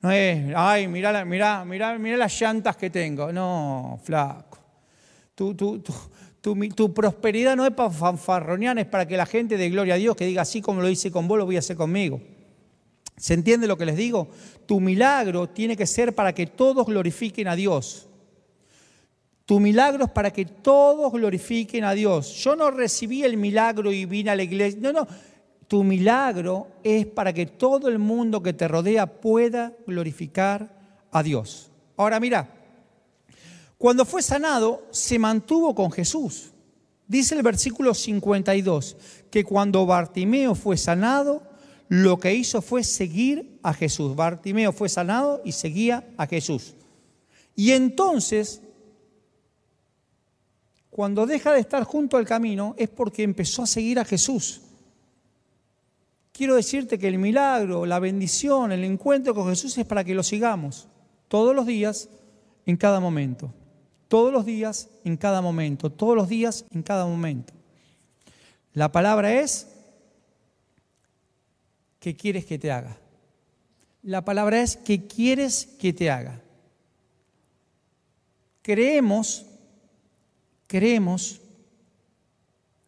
No 0.03 0.11
es, 0.11 0.53
ay, 0.55 0.87
mirá, 0.87 1.25
mirá, 1.25 1.65
mirá, 1.65 1.99
mirá 1.99 2.19
las 2.19 2.39
llantas 2.39 2.77
que 2.77 2.91
tengo. 2.91 3.33
No, 3.33 3.99
flaco. 4.05 4.59
Tu, 5.35 5.55
tu, 5.55 5.79
tu, 5.79 5.95
tu, 6.75 6.93
prosperidad 6.93 7.57
no 7.57 7.65
es 7.65 7.73
para 7.73 7.89
fanfarronear, 7.89 8.79
es 8.79 8.85
para 8.85 9.09
que 9.09 9.17
la 9.17 9.25
gente 9.25 9.57
dé 9.57 9.71
gloria 9.71 9.95
a 9.95 9.97
Dios, 9.97 10.15
que 10.15 10.27
diga 10.27 10.43
así 10.43 10.61
como 10.61 10.83
lo 10.83 10.91
hice 10.91 11.11
con 11.11 11.27
vos, 11.27 11.39
lo 11.39 11.47
voy 11.47 11.57
a 11.57 11.61
hacer 11.61 11.79
conmigo. 11.79 12.21
¿Se 13.17 13.35
entiende 13.35 13.67
lo 13.67 13.79
que 13.79 13.87
les 13.87 13.97
digo? 13.97 14.29
Tu 14.67 14.79
milagro 14.81 15.49
tiene 15.49 15.77
que 15.77 15.87
ser 15.87 16.15
para 16.15 16.35
que 16.35 16.47
todos 16.47 16.87
glorifiquen 16.87 17.49
a 17.49 17.57
Dios. 17.57 18.09
Tu 19.47 19.61
milagro 19.61 20.05
es 20.05 20.11
para 20.11 20.33
que 20.33 20.45
todos 20.45 21.13
glorifiquen 21.13 21.85
a 21.85 21.93
Dios. 21.93 22.35
Yo 22.35 22.57
no 22.57 22.71
recibí 22.71 23.23
el 23.23 23.37
milagro 23.37 23.93
y 23.93 24.05
vine 24.05 24.31
a 24.31 24.37
la 24.37 24.43
iglesia. 24.43 24.81
No, 24.83 24.93
no. 24.93 25.07
Tu 25.69 25.83
milagro 25.83 26.69
es 26.83 27.07
para 27.07 27.33
que 27.33 27.47
todo 27.47 27.89
el 27.89 27.99
mundo 27.99 28.43
que 28.43 28.53
te 28.53 28.69
rodea 28.69 29.07
pueda 29.07 29.73
glorificar 29.87 30.77
a 31.11 31.23
Dios. 31.23 31.71
Ahora 31.97 32.21
mira, 32.21 32.49
cuando 33.79 34.05
fue 34.05 34.23
sanado, 34.23 34.87
se 34.91 35.19
mantuvo 35.19 35.75
con 35.75 35.91
Jesús. 35.91 36.53
Dice 37.09 37.35
el 37.35 37.43
versículo 37.43 37.95
52 37.95 38.97
que 39.31 39.45
cuando 39.45 39.87
Bartimeo 39.87 40.55
fue 40.55 40.77
sanado, 40.77 41.43
lo 41.89 42.19
que 42.19 42.35
hizo 42.35 42.63
fue 42.63 42.83
seguir 42.85 43.59
a 43.63 43.73
Jesús. 43.73 44.17
Bartimeo 44.17 44.73
fue 44.73 44.89
sanado 44.89 45.41
y 45.45 45.53
seguía 45.53 46.05
a 46.17 46.27
Jesús. 46.27 46.75
Y 47.55 47.73
entonces, 47.73 48.63
cuando 50.91 51.27
deja 51.27 51.53
de 51.53 51.61
estar 51.61 51.85
junto 51.85 52.17
al 52.17 52.27
camino, 52.27 52.75
es 52.77 52.89
porque 52.89 53.23
empezó 53.23 53.63
a 53.63 53.67
seguir 53.67 53.99
a 53.99 54.05
Jesús. 54.05 54.63
Quiero 56.33 56.57
decirte 56.57 56.99
que 56.99 57.09
el 57.09 57.19
milagro, 57.19 57.87
la 57.87 57.99
bendición, 57.99 58.73
el 58.73 58.85
encuentro 58.85 59.35
con 59.35 59.49
Jesús 59.49 59.79
es 59.79 59.87
para 59.87 60.05
que 60.05 60.15
lo 60.15 60.23
sigamos 60.23 60.87
todos 61.29 61.55
los 61.55 61.67
días, 61.67 62.09
en 62.67 62.77
cada 62.77 63.01
momento. 63.01 63.53
Todos 64.09 64.33
los 64.33 64.45
días, 64.45 64.89
en 65.05 65.17
cada 65.17 65.41
momento. 65.41 65.91
Todos 65.91 66.17
los 66.17 66.29
días, 66.29 66.65
en 66.73 66.83
cada 66.83 67.07
momento. 67.07 67.53
La 68.75 68.93
palabra 68.93 69.33
es 69.33 69.69
¿qué 72.07 72.15
quieres 72.15 72.45
que 72.45 72.57
te 72.57 72.71
haga? 72.71 72.97
La 74.05 74.25
palabra 74.25 74.63
es 74.63 74.77
que 74.77 75.09
quieres 75.09 75.67
que 75.67 75.93
te 75.93 76.09
haga. 76.09 76.41
Creemos, 78.63 79.45
creemos, 80.69 81.41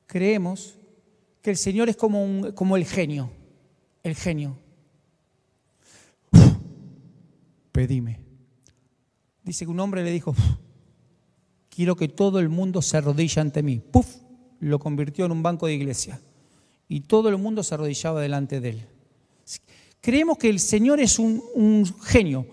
creemos 0.07 0.76
que 1.42 1.50
el 1.50 1.57
Señor 1.57 1.88
es 1.88 1.96
como, 1.96 2.54
como 2.54 2.76
el 2.76 2.85
genio, 2.85 3.28
el 4.04 4.14
genio. 4.14 4.57
Pedime. 7.72 8.20
Dice 9.42 9.64
que 9.64 9.70
un 9.72 9.81
hombre 9.81 10.04
le 10.04 10.12
dijo, 10.12 10.33
quiero 11.70 11.96
que 11.96 12.07
todo 12.07 12.38
el 12.38 12.50
mundo 12.50 12.83
se 12.83 12.98
arrodille 12.98 13.40
ante 13.40 13.64
mí. 13.64 13.81
Puf, 13.81 14.18
lo 14.61 14.78
convirtió 14.78 15.24
en 15.24 15.33
un 15.33 15.42
banco 15.42 15.66
de 15.66 15.74
iglesia. 15.74 16.20
Y 16.87 17.00
todo 17.00 17.28
el 17.28 17.37
mundo 17.37 17.64
se 17.64 17.74
arrodillaba 17.74 18.20
delante 18.20 18.61
de 18.61 18.68
él. 18.68 18.87
Creemos 20.00 20.38
que 20.38 20.48
el 20.48 20.61
Señor 20.61 21.00
es 21.00 21.18
un, 21.18 21.84
genio. 22.02 22.46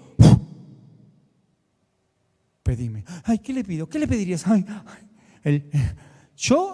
Pedime. 2.64 3.04
Ay, 3.24 3.40
¿qué 3.40 3.54
le 3.54 3.64
pido? 3.64 3.88
¿Qué 3.88 4.00
le 4.00 4.08
pedirías? 4.08 4.46
Ay, 4.48 4.66
yo 6.36 6.74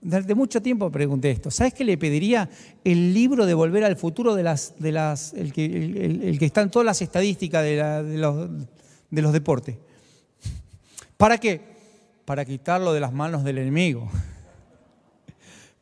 desde 0.00 0.34
mucho 0.34 0.62
tiempo 0.62 0.90
pregunté 0.90 1.30
esto. 1.30 1.50
¿Sabes 1.50 1.74
qué 1.74 1.84
le 1.84 1.98
pediría? 1.98 2.48
El 2.82 3.12
libro 3.12 3.46
de 3.46 3.54
Volver 3.54 3.84
al 3.84 3.96
Futuro 3.96 4.34
de 4.34 4.42
las, 4.42 4.74
de 4.78 4.92
las, 4.92 5.34
el, 5.34 5.52
que, 5.52 5.64
el, 5.64 6.38
que 6.38 6.46
está 6.46 6.62
en 6.62 6.70
todas 6.70 6.86
las 6.86 7.02
estadísticas 7.02 7.62
de, 7.62 7.76
de, 7.76 8.18
los, 8.18 8.48
de 9.10 9.22
los 9.22 9.32
deportes. 9.32 9.76
¿Para 11.16 11.38
qué? 11.38 11.60
Para 12.24 12.44
quitarlo 12.44 12.92
de 12.92 13.00
las 13.00 13.12
manos 13.12 13.44
del 13.44 13.58
enemigo. 13.58 14.10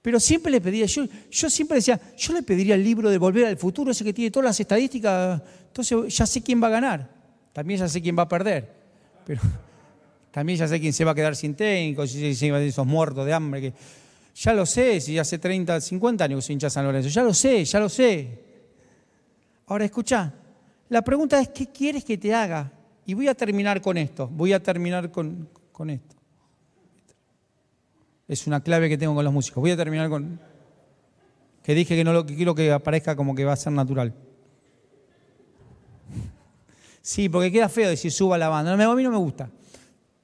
Pero 0.02 0.18
siempre 0.18 0.50
le 0.50 0.60
pedía, 0.60 0.86
yo, 0.86 1.50
siempre 1.50 1.76
decía, 1.76 2.00
yo 2.16 2.32
le 2.32 2.42
pediría 2.42 2.74
el 2.74 2.82
libro 2.82 3.10
de 3.10 3.18
Volver 3.18 3.46
al 3.46 3.56
Futuro, 3.58 3.90
ese 3.90 4.02
que 4.02 4.12
tiene 4.12 4.30
todas 4.30 4.46
las 4.46 4.60
estadísticas, 4.60 5.42
entonces 5.66 6.16
ya 6.16 6.26
sé 6.26 6.42
quién 6.42 6.62
va 6.62 6.68
a 6.68 6.70
ganar, 6.70 7.10
también 7.52 7.80
ya 7.80 7.88
sé 7.88 8.00
quién 8.00 8.16
va 8.16 8.22
a 8.22 8.28
perder, 8.28 8.72
pero 9.26 9.42
también 10.30 10.58
ya 10.58 10.66
sé 10.66 10.80
quién 10.80 10.94
se 10.94 11.04
va 11.04 11.12
a 11.12 11.14
quedar 11.14 11.36
sin 11.36 11.54
técnico, 11.54 12.06
si, 12.06 12.34
si, 12.34 12.48
esos 12.48 12.86
muertos 12.86 13.26
de 13.26 13.32
hambre, 13.34 13.60
que 13.60 13.72
ya 14.34 14.54
lo 14.54 14.64
sé, 14.64 15.00
si 15.02 15.18
hace 15.18 15.38
30, 15.38 15.80
50 15.80 16.24
años 16.24 16.46
que 16.46 16.52
hincha 16.54 16.70
San 16.70 16.86
Lorenzo, 16.86 17.10
ya 17.10 17.22
lo 17.22 17.34
sé, 17.34 17.64
ya 17.64 17.78
lo 17.78 17.88
sé. 17.90 18.44
Ahora 19.66 19.84
escucha, 19.84 20.32
la 20.88 21.02
pregunta 21.02 21.38
es, 21.38 21.48
¿qué 21.48 21.66
quieres 21.66 22.04
que 22.04 22.16
te 22.16 22.34
haga? 22.34 22.72
Y 23.04 23.12
voy 23.12 23.28
a 23.28 23.34
terminar 23.34 23.82
con 23.82 23.98
esto, 23.98 24.28
voy 24.28 24.54
a 24.54 24.62
terminar 24.62 25.10
con 25.10 25.90
esto. 25.90 26.19
Es 28.30 28.46
una 28.46 28.62
clave 28.62 28.88
que 28.88 28.96
tengo 28.96 29.12
con 29.12 29.24
los 29.24 29.34
músicos. 29.34 29.60
Voy 29.60 29.72
a 29.72 29.76
terminar 29.76 30.08
con 30.08 30.38
que 31.64 31.74
dije 31.74 31.96
que 31.96 32.04
no 32.04 32.12
lo 32.12 32.24
que 32.24 32.36
quiero 32.36 32.54
que 32.54 32.70
aparezca 32.70 33.16
como 33.16 33.34
que 33.34 33.44
va 33.44 33.54
a 33.54 33.56
ser 33.56 33.72
natural. 33.72 34.14
Sí, 37.02 37.28
porque 37.28 37.50
queda 37.50 37.68
feo 37.68 37.88
decir 37.88 38.12
suba 38.12 38.38
la 38.38 38.48
banda. 38.48 38.72
A 38.72 38.94
mí 38.94 39.02
no 39.02 39.10
me 39.10 39.16
gusta. 39.16 39.50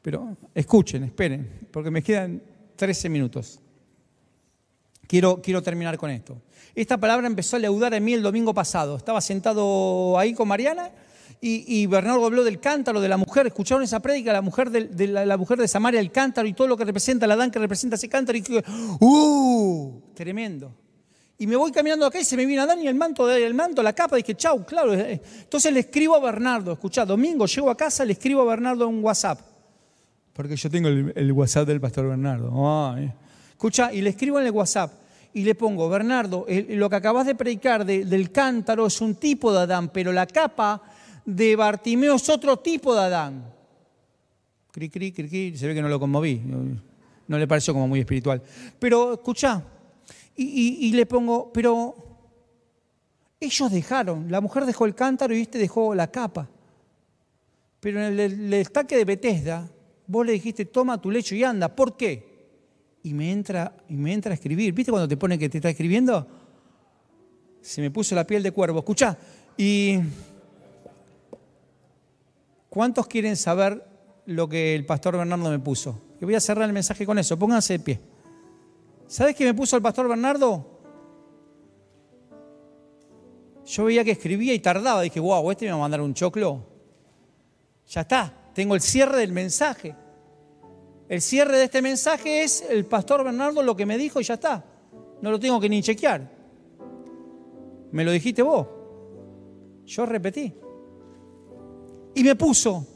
Pero 0.02 0.36
escuchen, 0.54 1.02
esperen, 1.02 1.66
porque 1.72 1.90
me 1.90 2.00
quedan 2.00 2.40
13 2.76 3.08
minutos. 3.08 3.58
Quiero, 5.08 5.42
quiero 5.42 5.60
terminar 5.60 5.98
con 5.98 6.08
esto. 6.08 6.40
Esta 6.76 6.98
palabra 6.98 7.26
empezó 7.26 7.56
a 7.56 7.58
leudar 7.58 7.92
en 7.92 8.04
mí 8.04 8.12
el 8.12 8.22
domingo 8.22 8.54
pasado. 8.54 8.96
Estaba 8.96 9.20
sentado 9.20 10.16
ahí 10.16 10.32
con 10.32 10.46
Mariana 10.46 10.92
y, 11.40 11.86
Bernardo 11.86 12.24
habló 12.24 12.42
del 12.44 12.58
cántaro, 12.58 13.00
de 13.00 13.08
la 13.08 13.16
mujer. 13.16 13.46
¿Escucharon 13.46 13.82
esa 13.84 14.00
prédica? 14.00 14.32
La 14.32 14.42
mujer 14.42 14.70
de, 14.70 15.06
la, 15.06 15.36
mujer 15.36 15.58
de 15.58 15.68
Samaria, 15.68 16.00
el 16.00 16.10
cántaro 16.10 16.48
y 16.48 16.54
todo 16.54 16.66
lo 16.66 16.76
que 16.76 16.84
representa, 16.84 17.26
la 17.26 17.36
dan 17.36 17.50
que 17.50 17.58
representa 17.58 17.96
ese 17.96 18.08
cántaro. 18.08 18.38
Y 18.38 18.44
¡uh! 19.00 20.00
Tremendo. 20.14 20.74
Y 21.38 21.46
me 21.46 21.54
voy 21.54 21.70
caminando 21.70 22.06
acá 22.06 22.18
y 22.18 22.24
se 22.24 22.36
me 22.36 22.46
viene 22.46 22.62
a 22.62 22.66
Dani 22.66 22.86
el 22.86 22.94
manto, 22.94 23.30
el 23.30 23.54
manto, 23.54 23.82
la 23.82 23.92
capa. 23.92 24.18
Y 24.18 24.22
dije, 24.22 24.34
chau, 24.34 24.64
claro. 24.64 24.94
Entonces 24.94 25.72
le 25.72 25.80
escribo 25.80 26.16
a 26.16 26.20
Bernardo. 26.20 26.72
Escuchá, 26.72 27.04
domingo 27.04 27.46
llego 27.46 27.70
a 27.70 27.76
casa, 27.76 28.04
le 28.04 28.14
escribo 28.14 28.40
a 28.42 28.44
Bernardo 28.46 28.88
un 28.88 29.04
WhatsApp. 29.04 29.40
Porque 30.32 30.56
yo 30.56 30.70
tengo 30.70 30.88
el, 30.88 31.32
WhatsApp 31.32 31.68
del 31.68 31.80
pastor 31.80 32.08
Bernardo. 32.08 32.96
Escucha, 33.50 33.92
y 33.92 34.00
le 34.00 34.10
escribo 34.10 34.40
en 34.40 34.46
el 34.46 34.52
WhatsApp 34.52 34.92
y 35.36 35.42
le 35.42 35.54
pongo, 35.54 35.88
Bernardo, 35.90 36.46
lo 36.48 36.88
que 36.88 36.96
acabas 36.96 37.26
de 37.26 37.34
predicar 37.34 37.84
del 37.84 38.32
cántaro 38.32 38.86
es 38.86 39.02
un 39.02 39.16
tipo 39.16 39.52
de 39.52 39.60
Adán, 39.60 39.90
pero 39.90 40.10
la 40.10 40.26
capa 40.26 40.82
de 41.26 41.56
Bartimeo 41.56 42.14
es 42.14 42.28
otro 42.28 42.56
tipo 42.58 42.94
de 42.94 43.00
Adán. 43.00 43.52
Cri, 44.70 44.88
cri, 44.88 45.12
cri, 45.12 45.28
cri. 45.28 45.58
Se 45.58 45.66
ve 45.66 45.74
que 45.74 45.82
no 45.82 45.88
lo 45.88 45.98
conmoví. 45.98 46.40
No, 47.26 47.38
le 47.38 47.48
pareció 47.48 47.74
como 47.74 47.88
muy 47.88 48.00
espiritual. 48.00 48.40
Pero 48.78 49.14
escucha, 49.14 49.62
y, 50.36 50.92
le 50.92 51.04
pongo, 51.04 51.52
pero 51.52 51.94
ellos 53.40 53.70
dejaron, 53.70 54.30
la 54.30 54.40
mujer 54.40 54.64
dejó 54.64 54.86
el 54.86 54.94
cántaro 54.94 55.34
y 55.34 55.40
este 55.40 55.58
dejó 55.58 55.94
la 55.94 56.10
capa. 56.10 56.48
Pero 57.80 58.04
en 58.04 58.18
el, 58.18 58.50
destaque 58.50 58.96
de 58.96 59.04
Bethesda, 59.04 59.68
vos 60.06 60.24
le 60.24 60.32
dijiste, 60.32 60.66
toma 60.66 61.00
tu 61.00 61.10
lecho 61.10 61.34
y 61.34 61.42
anda. 61.42 61.74
¿Por 61.74 61.96
qué? 61.96 62.36
Y 63.02 63.14
me 63.14 63.32
entra, 63.32 63.76
y 63.88 63.94
me 63.94 64.12
entra 64.12 64.30
a 64.30 64.34
escribir. 64.34 64.72
¿Viste 64.72 64.92
cuando 64.92 65.08
te 65.08 65.16
pone 65.16 65.38
que 65.38 65.48
te 65.48 65.58
está 65.58 65.70
escribiendo? 65.70 66.26
Se 67.60 67.80
me 67.80 67.90
puso 67.90 68.14
la 68.14 68.24
piel 68.24 68.42
de 68.42 68.52
cuervo. 68.52 68.80
Escucha, 68.80 69.16
y 69.56 69.98
¿Cuántos 72.76 73.06
quieren 73.06 73.36
saber 73.36 73.82
lo 74.26 74.50
que 74.50 74.74
el 74.74 74.84
pastor 74.84 75.16
Bernardo 75.16 75.48
me 75.48 75.58
puso? 75.58 75.98
Y 76.20 76.26
voy 76.26 76.34
a 76.34 76.40
cerrar 76.40 76.66
el 76.66 76.74
mensaje 76.74 77.06
con 77.06 77.18
eso. 77.18 77.38
Pónganse 77.38 77.72
de 77.72 77.78
pie. 77.78 78.00
¿Sabes 79.06 79.34
qué 79.34 79.46
me 79.46 79.54
puso 79.54 79.76
el 79.76 79.82
pastor 79.82 80.06
Bernardo? 80.06 80.78
Yo 83.64 83.84
veía 83.84 84.04
que 84.04 84.10
escribía 84.10 84.52
y 84.52 84.58
tardaba. 84.58 85.00
Dije, 85.00 85.18
wow, 85.18 85.50
este 85.50 85.64
me 85.64 85.70
va 85.70 85.78
a 85.78 85.80
mandar 85.80 86.02
un 86.02 86.12
choclo. 86.12 86.66
Ya 87.88 88.02
está, 88.02 88.50
tengo 88.52 88.74
el 88.74 88.82
cierre 88.82 89.20
del 89.20 89.32
mensaje. 89.32 89.96
El 91.08 91.22
cierre 91.22 91.56
de 91.56 91.64
este 91.64 91.80
mensaje 91.80 92.42
es 92.42 92.60
el 92.60 92.84
pastor 92.84 93.24
Bernardo 93.24 93.62
lo 93.62 93.74
que 93.74 93.86
me 93.86 93.96
dijo 93.96 94.20
y 94.20 94.24
ya 94.24 94.34
está. 94.34 94.62
No 95.22 95.30
lo 95.30 95.40
tengo 95.40 95.58
que 95.58 95.70
ni 95.70 95.82
chequear. 95.82 96.30
Me 97.90 98.04
lo 98.04 98.10
dijiste 98.10 98.42
vos. 98.42 98.66
Yo 99.86 100.04
repetí. 100.04 100.65
Y 102.16 102.24
me 102.24 102.34
puso, 102.34 102.86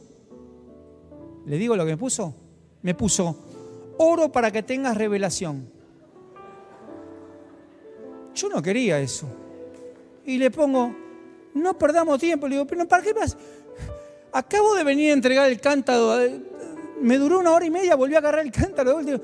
¿le 1.44 1.59
digo 1.59 1.76
lo 1.76 1.85
que 1.85 1.90
me 1.90 1.96
puso? 1.98 2.35
Me 2.80 2.94
puso, 2.94 3.37
oro 3.98 4.33
para 4.33 4.50
que 4.50 4.62
tengas 4.62 4.96
revelación. 4.96 5.70
Yo 8.35 8.48
no 8.48 8.62
quería 8.62 8.98
eso. 8.98 9.26
Y 10.24 10.38
le 10.38 10.50
pongo, 10.50 10.96
no 11.52 11.76
perdamos 11.76 12.18
tiempo. 12.18 12.48
Le 12.48 12.54
digo, 12.54 12.66
pero 12.66 12.88
¿para 12.88 13.02
qué 13.02 13.12
más? 13.12 13.37
Acabo 14.33 14.74
de 14.74 14.85
venir 14.85 15.11
a 15.11 15.12
entregar 15.12 15.50
el 15.50 15.61
cántaro. 15.61 16.18
Eh, 16.18 16.40
me 17.02 17.18
duró 17.18 17.40
una 17.40 17.52
hora 17.52 17.66
y 17.66 17.70
media, 17.70 17.96
volví 17.96 18.14
a 18.14 18.18
agarrar 18.18 18.42
el 18.42 18.50
cántaro. 18.50 19.04
Digo, 19.04 19.20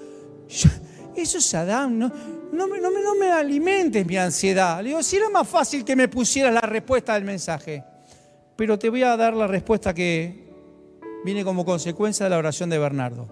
eso 1.17 1.39
es 1.39 1.55
Adán, 1.55 1.99
¿no? 1.99 2.13
No 2.53 2.69
me, 2.69 2.83
no, 2.83 2.91
me, 2.91 3.03
no 3.03 3.15
me 3.15 3.33
alimentes 3.33 4.05
mi 4.05 4.19
ansiedad. 4.19 4.83
Le 4.83 4.91
digo, 4.91 5.03
si 5.03 5.17
era 5.17 5.31
más 5.31 5.49
fácil 5.49 5.87
que 5.87 5.97
me 5.97 6.07
pusieras 6.07 6.53
la 6.53 6.61
respuesta 6.61 7.15
del 7.15 7.25
mensaje 7.25 7.96
pero 8.57 8.79
te 8.79 8.91
voy 8.91 9.03
a 9.03 9.17
dar 9.17 9.35
la 9.35 9.47
respuesta 9.47 9.95
que 9.95 10.47
viene 11.25 11.45
como 11.45 11.65
consecuencia 11.65 12.25
de 12.25 12.31
la 12.31 12.39
oración 12.39 12.71
de 12.71 12.79
Bernardo. 12.79 13.29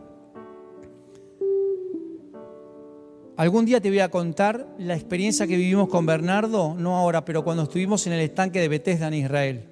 Algún 3.36 3.64
día 3.64 3.80
te 3.80 3.88
voy 3.88 3.98
a 3.98 4.10
contar 4.10 4.68
la 4.78 4.94
experiencia 4.94 5.46
que 5.46 5.56
vivimos 5.56 5.88
con 5.88 6.06
Bernardo, 6.06 6.74
no 6.78 6.96
ahora, 6.96 7.24
pero 7.24 7.42
cuando 7.42 7.64
estuvimos 7.64 8.06
en 8.06 8.12
el 8.12 8.20
estanque 8.20 8.60
de 8.60 8.68
Bethesda 8.68 9.08
en 9.08 9.14
Israel. 9.14 9.68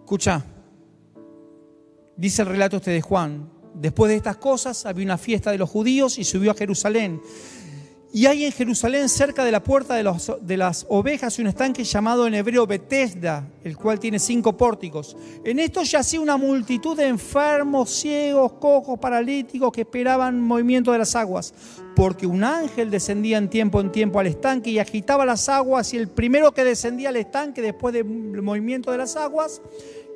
Escucha, 0.00 0.42
dice 2.16 2.42
el 2.42 2.48
relato 2.48 2.78
este 2.78 2.92
de 2.92 3.02
Juan, 3.02 3.50
después 3.74 4.08
de 4.08 4.16
estas 4.16 4.38
cosas 4.38 4.86
había 4.86 5.04
una 5.04 5.18
fiesta 5.18 5.50
de 5.50 5.58
los 5.58 5.68
judíos 5.68 6.18
y 6.18 6.24
subió 6.24 6.52
a 6.52 6.54
Jerusalén. 6.54 7.20
Y 8.16 8.24
hay 8.24 8.46
en 8.46 8.52
Jerusalén, 8.52 9.10
cerca 9.10 9.44
de 9.44 9.52
la 9.52 9.62
puerta 9.62 9.94
de, 9.94 10.56
las 10.56 10.86
ovejas, 10.88 11.38
un 11.38 11.48
estanque 11.48 11.84
llamado 11.84 12.26
en 12.26 12.32
hebreo 12.32 12.66
Betesda, 12.66 13.46
el 13.62 13.76
cual 13.76 14.00
tiene 14.00 14.18
cinco 14.18 14.56
pórticos. 14.56 15.14
En 15.44 15.58
esto 15.58 15.82
yacía 15.82 16.18
una 16.18 16.38
multitud 16.38 16.96
de 16.96 17.08
enfermos, 17.08 17.90
ciegos, 17.90 18.54
cojos, 18.54 18.98
paralíticos 18.98 19.70
que 19.70 19.82
esperaban 19.82 20.40
movimiento 20.40 20.92
de 20.92 20.96
las 20.96 21.14
aguas, 21.14 21.52
porque 21.94 22.26
un 22.26 22.42
ángel 22.42 22.90
descendía 22.90 23.36
en 23.36 23.50
tiempo 23.50 23.82
en 23.82 23.92
tiempo 23.92 24.18
al 24.18 24.28
estanque 24.28 24.70
y 24.70 24.78
agitaba 24.78 25.26
las 25.26 25.50
aguas, 25.50 25.92
y 25.92 25.98
el 25.98 26.08
primero 26.08 26.52
que 26.52 26.64
descendía 26.64 27.10
al 27.10 27.16
estanque 27.16 27.60
después 27.60 27.92
del 27.92 28.06
movimiento 28.06 28.90
de 28.92 28.96
las 28.96 29.14
aguas 29.16 29.60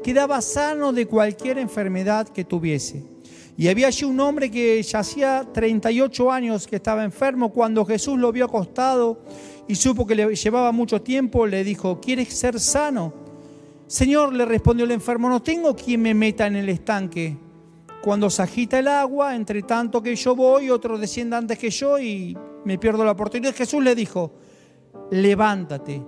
quedaba 0.02 0.40
sano 0.40 0.94
de 0.94 1.04
cualquier 1.04 1.58
enfermedad 1.58 2.26
que 2.26 2.46
tuviese. 2.46 3.19
Y 3.60 3.68
había 3.68 3.88
allí 3.88 4.06
un 4.06 4.18
hombre 4.20 4.50
que 4.50 4.82
ya 4.82 5.00
hacía 5.00 5.46
38 5.52 6.32
años 6.32 6.66
que 6.66 6.76
estaba 6.76 7.04
enfermo. 7.04 7.52
Cuando 7.52 7.84
Jesús 7.84 8.18
lo 8.18 8.32
vio 8.32 8.46
acostado 8.46 9.20
y 9.68 9.74
supo 9.74 10.06
que 10.06 10.14
le 10.14 10.34
llevaba 10.34 10.72
mucho 10.72 11.02
tiempo, 11.02 11.46
le 11.46 11.62
dijo, 11.62 12.00
¿quieres 12.00 12.28
ser 12.28 12.58
sano? 12.58 13.12
Señor, 13.86 14.32
le 14.32 14.46
respondió 14.46 14.86
el 14.86 14.92
enfermo, 14.92 15.28
no 15.28 15.42
tengo 15.42 15.76
quien 15.76 16.00
me 16.00 16.14
meta 16.14 16.46
en 16.46 16.56
el 16.56 16.70
estanque. 16.70 17.36
Cuando 18.02 18.30
se 18.30 18.40
agita 18.40 18.78
el 18.78 18.88
agua, 18.88 19.36
entre 19.36 19.60
tanto 19.60 20.02
que 20.02 20.16
yo 20.16 20.34
voy, 20.34 20.70
otro 20.70 20.96
desciende 20.96 21.36
antes 21.36 21.58
que 21.58 21.68
yo 21.68 21.98
y 21.98 22.34
me 22.64 22.78
pierdo 22.78 23.04
la 23.04 23.10
oportunidad. 23.10 23.54
Jesús 23.54 23.84
le 23.84 23.94
dijo, 23.94 24.32
levántate, 25.10 26.02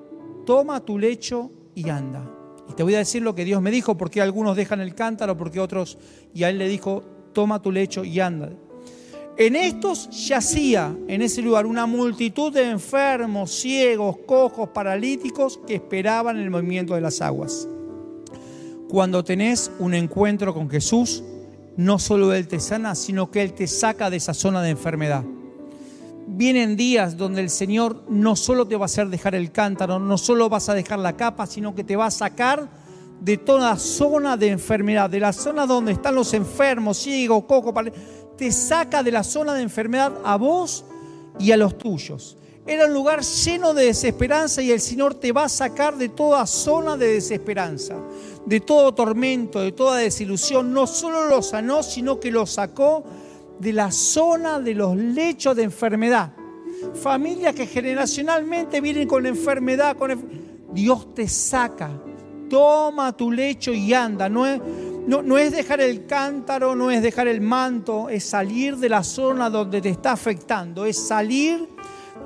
toma 0.47 0.81
tu 0.81 0.99
lecho 0.99 1.51
y 1.75 1.91
anda. 1.91 2.27
Y 2.71 2.73
te 2.73 2.83
voy 2.83 2.95
a 2.95 2.99
decir 2.99 3.21
lo 3.21 3.35
que 3.35 3.45
Dios 3.45 3.61
me 3.61 3.71
dijo, 3.71 3.95
porque 3.95 4.23
algunos 4.23 4.57
dejan 4.57 4.81
el 4.81 4.95
cántaro, 4.95 5.37
porque 5.37 5.61
otros, 5.61 5.99
y 6.33 6.45
a 6.45 6.49
él 6.49 6.57
le 6.57 6.67
dijo, 6.67 7.12
toma 7.33 7.61
tu 7.61 7.73
lecho 7.73 8.05
y 8.05 8.21
anda. 8.21 8.51
En 9.38 9.57
estos 9.57 10.11
yacía, 10.11 10.95
en 11.09 11.23
ese 11.23 11.40
lugar, 11.40 11.64
una 11.64 11.87
multitud 11.87 12.53
de 12.53 12.68
enfermos, 12.68 13.51
ciegos, 13.51 14.18
cojos, 14.27 14.68
paralíticos 14.68 15.59
que 15.66 15.77
esperaban 15.77 16.37
el 16.37 16.51
movimiento 16.51 16.95
de 16.95 17.01
las 17.01 17.23
aguas. 17.23 17.66
Cuando 18.88 19.25
tenés 19.25 19.71
un 19.79 19.95
encuentro 19.95 20.53
con 20.53 20.68
Jesús, 20.68 21.25
no 21.79 21.99
solo 21.99 22.35
Él 22.35 22.47
te 22.47 22.61
sana, 22.61 22.95
sino 22.95 23.31
que 23.31 23.40
Él 23.40 23.55
te 23.55 23.66
saca 23.66 24.11
de 24.11 24.18
esa 24.18 24.35
zona 24.35 24.61
de 24.61 24.68
enfermedad. 24.71 25.25
Vienen 26.27 26.77
días 26.77 27.16
donde 27.16 27.40
el 27.40 27.49
Señor 27.49 28.05
no 28.11 28.37
solo 28.37 28.68
te 28.68 28.77
va 28.77 28.85
a 28.85 28.87
hacer 28.87 29.09
dejar 29.09 29.35
el 29.35 29.51
cántaro, 29.51 29.99
no 29.99 30.18
solo 30.18 30.51
vas 30.51 30.68
a 30.68 30.75
dejar 30.75 30.99
la 30.99 31.16
capa, 31.16 31.47
sino 31.47 31.75
que 31.75 31.85
te 31.85 31.97
va 31.97 32.07
a 32.07 32.11
sacar 32.11 32.68
de 33.23 33.37
toda 33.37 33.77
zona 33.77 34.37
de 34.37 34.49
enfermedad, 34.49 35.09
de 35.09 35.21
la 35.21 35.33
zona 35.33 35.65
donde 35.65 35.93
están 35.93 36.17
los 36.17 36.35
enfermos, 36.35 36.99
ciegos, 36.99 37.45
coco, 37.45 37.73
te 38.37 38.51
saca 38.51 39.05
de 39.05 39.13
la 39.13 39.23
zona 39.23 39.55
de 39.55 39.63
enfermedad 39.63 40.13
a 40.25 40.37
vos 40.37 40.85
y 41.39 41.53
a 41.53 41.57
los 41.57 41.79
tuyos. 41.79 42.37
Era 42.67 42.87
un 42.87 42.93
lugar 42.93 43.23
lleno 43.23 43.75
de 43.75 43.87
desesperanza 43.87 44.61
y 44.61 44.73
el 44.73 44.81
Señor 44.81 45.15
te 45.15 45.31
va 45.31 45.45
a 45.45 45.49
sacar 45.49 45.97
de 45.97 46.09
toda 46.09 46.45
zona 46.47 46.97
de 46.97 47.15
desesperanza, 47.15 47.97
de 48.45 48.59
todo 48.59 48.93
tormento, 48.93 49.61
de 49.61 49.71
toda 49.71 49.99
desilusión. 49.99 50.73
No 50.73 50.89
solo 50.89 51.29
lo 51.29 51.43
sanó, 51.43 51.85
sino 51.85 52.19
que 52.19 52.33
lo 52.33 52.45
sacó 52.45 53.05
de 53.61 53.73
la 53.73 53.93
zona 53.93 54.59
de 54.59 54.75
los 54.75 54.97
lechos 54.97 55.55
de 55.55 55.63
enfermedad. 55.63 56.33
Familias 56.95 57.55
que 57.55 57.67
generacionalmente 57.67 58.81
vienen 58.81 59.07
con 59.07 59.27
enfermedad, 59.27 59.97
con 59.97 60.29
Dios 60.73 61.15
te 61.15 61.29
saca. 61.29 61.91
Toma 62.53 63.17
tu 63.17 63.33
lecho 63.33 63.73
y 63.73 63.95
anda. 63.95 64.29
No 64.29 64.45
es, 64.45 64.61
no, 65.07 65.23
no 65.23 65.38
es 65.38 65.53
dejar 65.53 65.81
el 65.81 66.05
cántaro, 66.05 66.77
no 66.77 66.91
es 66.91 67.01
dejar 67.01 67.27
el 67.27 67.41
manto, 67.41 68.11
es 68.11 68.25
salir 68.25 68.77
de 68.77 68.91
la 68.91 69.03
zona 69.03 69.49
donde 69.49 69.81
te 69.81 69.88
está 69.88 70.12
afectando, 70.12 70.85
es 70.85 70.99
salir 70.99 71.67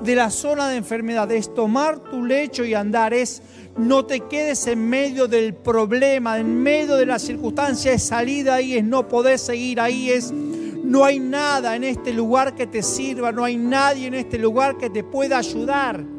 de 0.03 0.15
la 0.15 0.29
zona 0.29 0.67
de 0.67 0.75
enfermedad, 0.75 1.31
es 1.31 1.53
tomar 1.53 1.99
tu 1.99 2.25
lecho 2.25 2.65
y 2.65 2.73
andar, 2.73 3.13
es 3.13 3.41
no 3.77 4.05
te 4.05 4.19
quedes 4.19 4.67
en 4.67 4.89
medio 4.89 5.29
del 5.29 5.53
problema, 5.53 6.37
en 6.37 6.61
medio 6.61 6.97
de 6.97 7.05
la 7.05 7.19
circunstancia, 7.19 7.93
es 7.93 8.03
salida 8.03 8.55
ahí, 8.55 8.75
es 8.75 8.83
no 8.83 9.07
poder 9.07 9.39
seguir 9.39 9.79
ahí, 9.79 10.09
es 10.09 10.33
no 10.33 11.05
hay 11.05 11.19
nada 11.19 11.73
en 11.77 11.85
este 11.85 12.11
lugar 12.11 12.53
que 12.53 12.67
te 12.67 12.83
sirva, 12.83 13.31
no 13.31 13.45
hay 13.45 13.55
nadie 13.55 14.07
en 14.07 14.13
este 14.13 14.37
lugar 14.37 14.77
que 14.77 14.89
te 14.89 15.05
pueda 15.05 15.37
ayudar. 15.37 16.16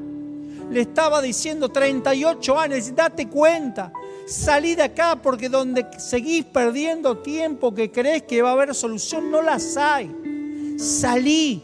Le 0.71 0.83
estaba 0.83 1.23
diciendo 1.23 1.71
38 1.71 2.59
años, 2.59 2.95
date 2.95 3.29
cuenta, 3.29 3.93
salí 4.27 4.75
de 4.75 4.83
acá 4.83 5.17
porque 5.17 5.49
donde 5.49 5.87
seguís 5.99 6.45
perdiendo 6.45 7.19
tiempo 7.19 7.75
que 7.75 7.91
crees 7.91 8.23
que 8.25 8.43
va 8.43 8.51
a 8.51 8.53
haber 8.53 8.75
solución, 8.75 9.31
no 9.31 9.41
las 9.41 9.77
hay. 9.77 10.15
Salí. 10.79 11.63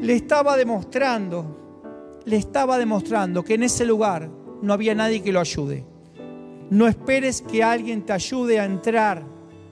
Le 0.00 0.14
estaba 0.14 0.56
demostrando, 0.56 2.20
le 2.24 2.36
estaba 2.36 2.78
demostrando 2.78 3.42
que 3.42 3.54
en 3.54 3.64
ese 3.64 3.84
lugar 3.84 4.30
no 4.62 4.72
había 4.72 4.94
nadie 4.94 5.22
que 5.22 5.32
lo 5.32 5.40
ayude. 5.40 5.84
No 6.70 6.86
esperes 6.86 7.42
que 7.42 7.62
alguien 7.62 8.02
te 8.02 8.12
ayude 8.12 8.60
a 8.60 8.64
entrar 8.64 9.22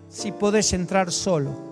si 0.08 0.32
podés 0.32 0.72
entrar 0.72 1.12
solo. 1.12 1.68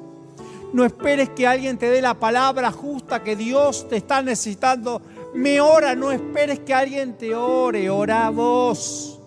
No 0.73 0.85
esperes 0.85 1.31
que 1.31 1.47
alguien 1.47 1.79
te 1.79 1.89
dé 1.89 2.03
la 2.03 2.15
palabra 2.15 2.71
justa 2.71 3.23
que 3.23 3.35
Dios 3.35 3.89
te 3.89 3.97
está 3.97 4.23
necesitando. 4.23 5.01
Me 5.37 5.61
ora, 5.61 5.95
no 5.95 6.11
esperes 6.11 6.61
que 6.61 6.75
alguien 6.75 7.17
te 7.17 7.35
ore, 7.35 7.89
ora 7.91 8.31
vos. 8.31 9.21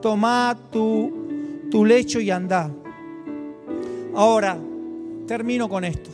Toma 0.00 0.56
tu, 0.70 1.68
tu 1.70 1.84
lecho 1.84 2.20
y 2.20 2.30
anda. 2.30 2.70
Ahora, 4.14 4.58
termino 5.26 5.68
con 5.68 5.84
esto. 5.84 6.10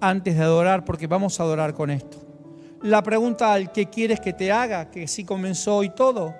Antes 0.00 0.36
de 0.36 0.42
adorar, 0.42 0.84
porque 0.84 1.06
vamos 1.06 1.38
a 1.38 1.44
adorar 1.44 1.74
con 1.74 1.90
esto. 1.90 2.16
La 2.82 3.02
pregunta 3.02 3.52
al 3.52 3.72
que 3.72 3.86
quieres 3.86 4.20
que 4.20 4.32
te 4.32 4.50
haga, 4.50 4.90
que 4.90 5.06
sí 5.06 5.24
comenzó 5.24 5.76
hoy 5.76 5.90
todo, 5.90 6.34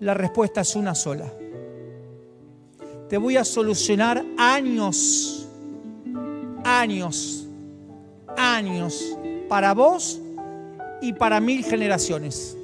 la 0.00 0.14
respuesta 0.14 0.60
es 0.60 0.76
una 0.76 0.94
sola. 0.94 1.26
Te 3.08 3.16
voy 3.16 3.36
a 3.36 3.44
solucionar 3.44 4.24
años 4.36 5.38
años, 6.68 7.46
años 8.36 9.16
para 9.48 9.72
vos 9.74 10.20
y 11.00 11.12
para 11.12 11.40
mil 11.40 11.64
generaciones. 11.64 12.56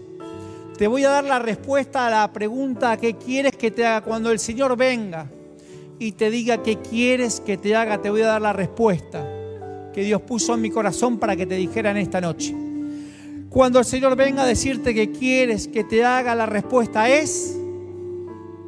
Te 0.78 0.88
voy 0.88 1.04
a 1.04 1.10
dar 1.10 1.24
la 1.24 1.38
respuesta 1.38 2.06
a 2.06 2.10
la 2.10 2.32
pregunta 2.32 2.96
que 2.96 3.14
quieres 3.14 3.56
que 3.56 3.70
te 3.70 3.86
haga 3.86 4.00
cuando 4.00 4.30
el 4.30 4.38
Señor 4.38 4.76
venga 4.76 5.30
y 6.00 6.12
te 6.12 6.30
diga 6.30 6.62
que 6.62 6.78
quieres 6.78 7.40
que 7.40 7.56
te 7.56 7.76
haga. 7.76 8.02
Te 8.02 8.10
voy 8.10 8.22
a 8.22 8.26
dar 8.26 8.42
la 8.42 8.52
respuesta 8.52 9.24
que 9.92 10.02
Dios 10.02 10.22
puso 10.22 10.54
en 10.54 10.60
mi 10.60 10.70
corazón 10.70 11.18
para 11.18 11.36
que 11.36 11.46
te 11.46 11.54
dijera 11.54 11.92
en 11.92 11.98
esta 11.98 12.20
noche. 12.20 12.54
Cuando 13.50 13.78
el 13.78 13.84
Señor 13.84 14.16
venga 14.16 14.42
a 14.42 14.46
decirte 14.46 14.92
que 14.92 15.12
quieres 15.12 15.68
que 15.68 15.84
te 15.84 16.04
haga, 16.04 16.34
la 16.34 16.46
respuesta 16.46 17.08
es 17.08 17.56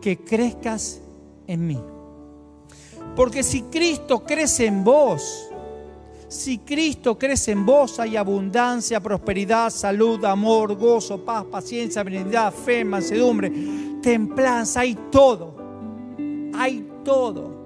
que 0.01 0.19
crezcas 0.19 1.01
en 1.49 1.67
mí. 1.67 1.81
Porque 3.17 3.43
si 3.43 3.63
Cristo 3.63 4.23
crece 4.23 4.67
en 4.67 4.85
vos, 4.85 5.51
si 6.29 6.59
Cristo 6.59 7.17
crece 7.17 7.53
en 7.53 7.65
vos, 7.65 8.01
hay 8.01 8.17
abundancia, 8.17 9.01
prosperidad, 9.01 9.71
salud, 9.71 10.25
amor, 10.25 10.75
gozo, 10.75 11.25
paz, 11.25 11.45
paciencia, 11.45 12.03
benignidad, 12.03 12.53
fe, 12.53 12.85
mansedumbre, 12.85 13.53
templanza, 14.03 14.81
hay 14.81 14.97
todo. 15.11 15.55
Hay 16.55 16.89
todo. 17.05 17.65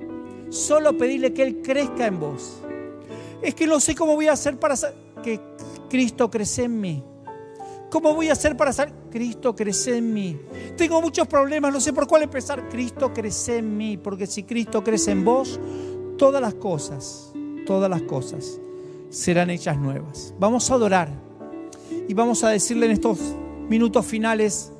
Solo 0.51 0.97
pedirle 0.97 1.33
que 1.33 1.43
Él 1.43 1.63
crezca 1.63 2.07
en 2.07 2.21
vos. 2.21 2.59
Es 3.41 3.55
que 3.55 3.67
no 3.67 3.81
sé 3.81 3.95
cómo 3.95 4.15
voy 4.15 4.27
a 4.27 4.33
hacer 4.33 4.59
para 4.59 4.75
que 5.23 5.41
Cristo 5.89 6.31
crece 6.31 6.65
en 6.65 6.81
mí. 6.81 7.05
¿Cómo 7.91 8.15
voy 8.15 8.29
a 8.29 8.33
hacer 8.33 8.57
para 8.57 8.71
hacer? 8.71 8.93
Cristo 9.11 9.57
crece 9.57 9.97
en 9.97 10.13
mí. 10.13 10.39
Tengo 10.77 11.01
muchos 11.01 11.27
problemas, 11.27 11.73
no 11.73 11.81
sé 11.81 11.93
por 11.93 12.07
cuál 12.07 12.23
empezar. 12.23 12.69
Cristo 12.69 13.13
crece 13.13 13.57
en 13.59 13.77
mí, 13.77 13.97
porque 13.97 14.27
si 14.27 14.45
Cristo 14.45 14.85
crece 14.85 15.13
en 15.13 15.25
vos, 15.25 15.59
todas 16.17 16.41
las 16.41 16.55
cosas, 16.55 17.30
todas 17.71 17.89
las 17.89 18.03
cosas 18.03 18.59
serán 19.11 19.49
hechas 19.49 19.79
nuevas. 19.79 20.35
Vamos 20.41 20.69
a 20.69 20.75
adorar 20.75 21.09
y 22.09 22.13
vamos 22.15 22.43
a 22.43 22.49
decirle 22.49 22.87
en 22.87 22.91
estos 22.91 23.21
minutos 23.69 24.05
finales, 24.05 24.73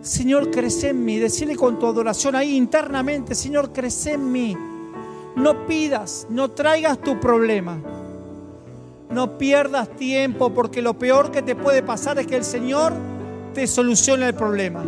Señor, 0.00 0.50
crece 0.50 0.88
en 0.88 1.04
mí. 1.04 1.18
Decirle 1.18 1.54
con 1.54 1.78
tu 1.78 1.84
adoración 1.84 2.34
ahí 2.34 2.56
internamente, 2.56 3.34
Señor, 3.34 3.74
crece 3.74 4.12
en 4.14 4.32
mí. 4.32 4.56
No 5.36 5.66
pidas, 5.66 6.28
no 6.30 6.50
traigas 6.52 6.98
tu 7.02 7.20
problema 7.20 7.78
no 9.10 9.36
pierdas 9.38 9.88
tiempo 9.96 10.54
porque 10.54 10.80
lo 10.80 10.94
peor 10.94 11.32
que 11.32 11.42
te 11.42 11.56
puede 11.56 11.82
pasar 11.82 12.20
es 12.20 12.28
que 12.28 12.36
el 12.36 12.44
Señor 12.44 12.92
te 13.52 13.66
solucione 13.66 14.28
el 14.28 14.34
problema. 14.34 14.84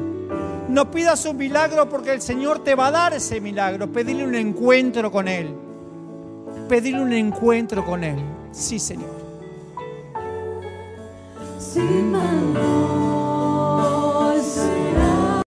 No 0.69 0.93
pidas 0.93 1.27
un 1.27 1.37
milagro 1.37 1.89
porque 1.89 2.13
el 2.13 2.23
Señor 2.23 2.61
te 2.61 2.77
va 2.77 2.87
a 2.87 2.91
dar 2.93 3.15
ese 3.15 3.41
milagro. 3.41 3.91
Pedirle 3.91 4.25
un 4.25 4.37
encuentro 4.37 5.11
con 5.11 5.27
Él 5.27 5.53
pedir 6.73 6.95
un 6.99 7.13
encuentro 7.13 7.85
con 7.85 8.03
Él. 8.03 8.17
Sí, 8.51 8.79
Señor. 8.79 9.23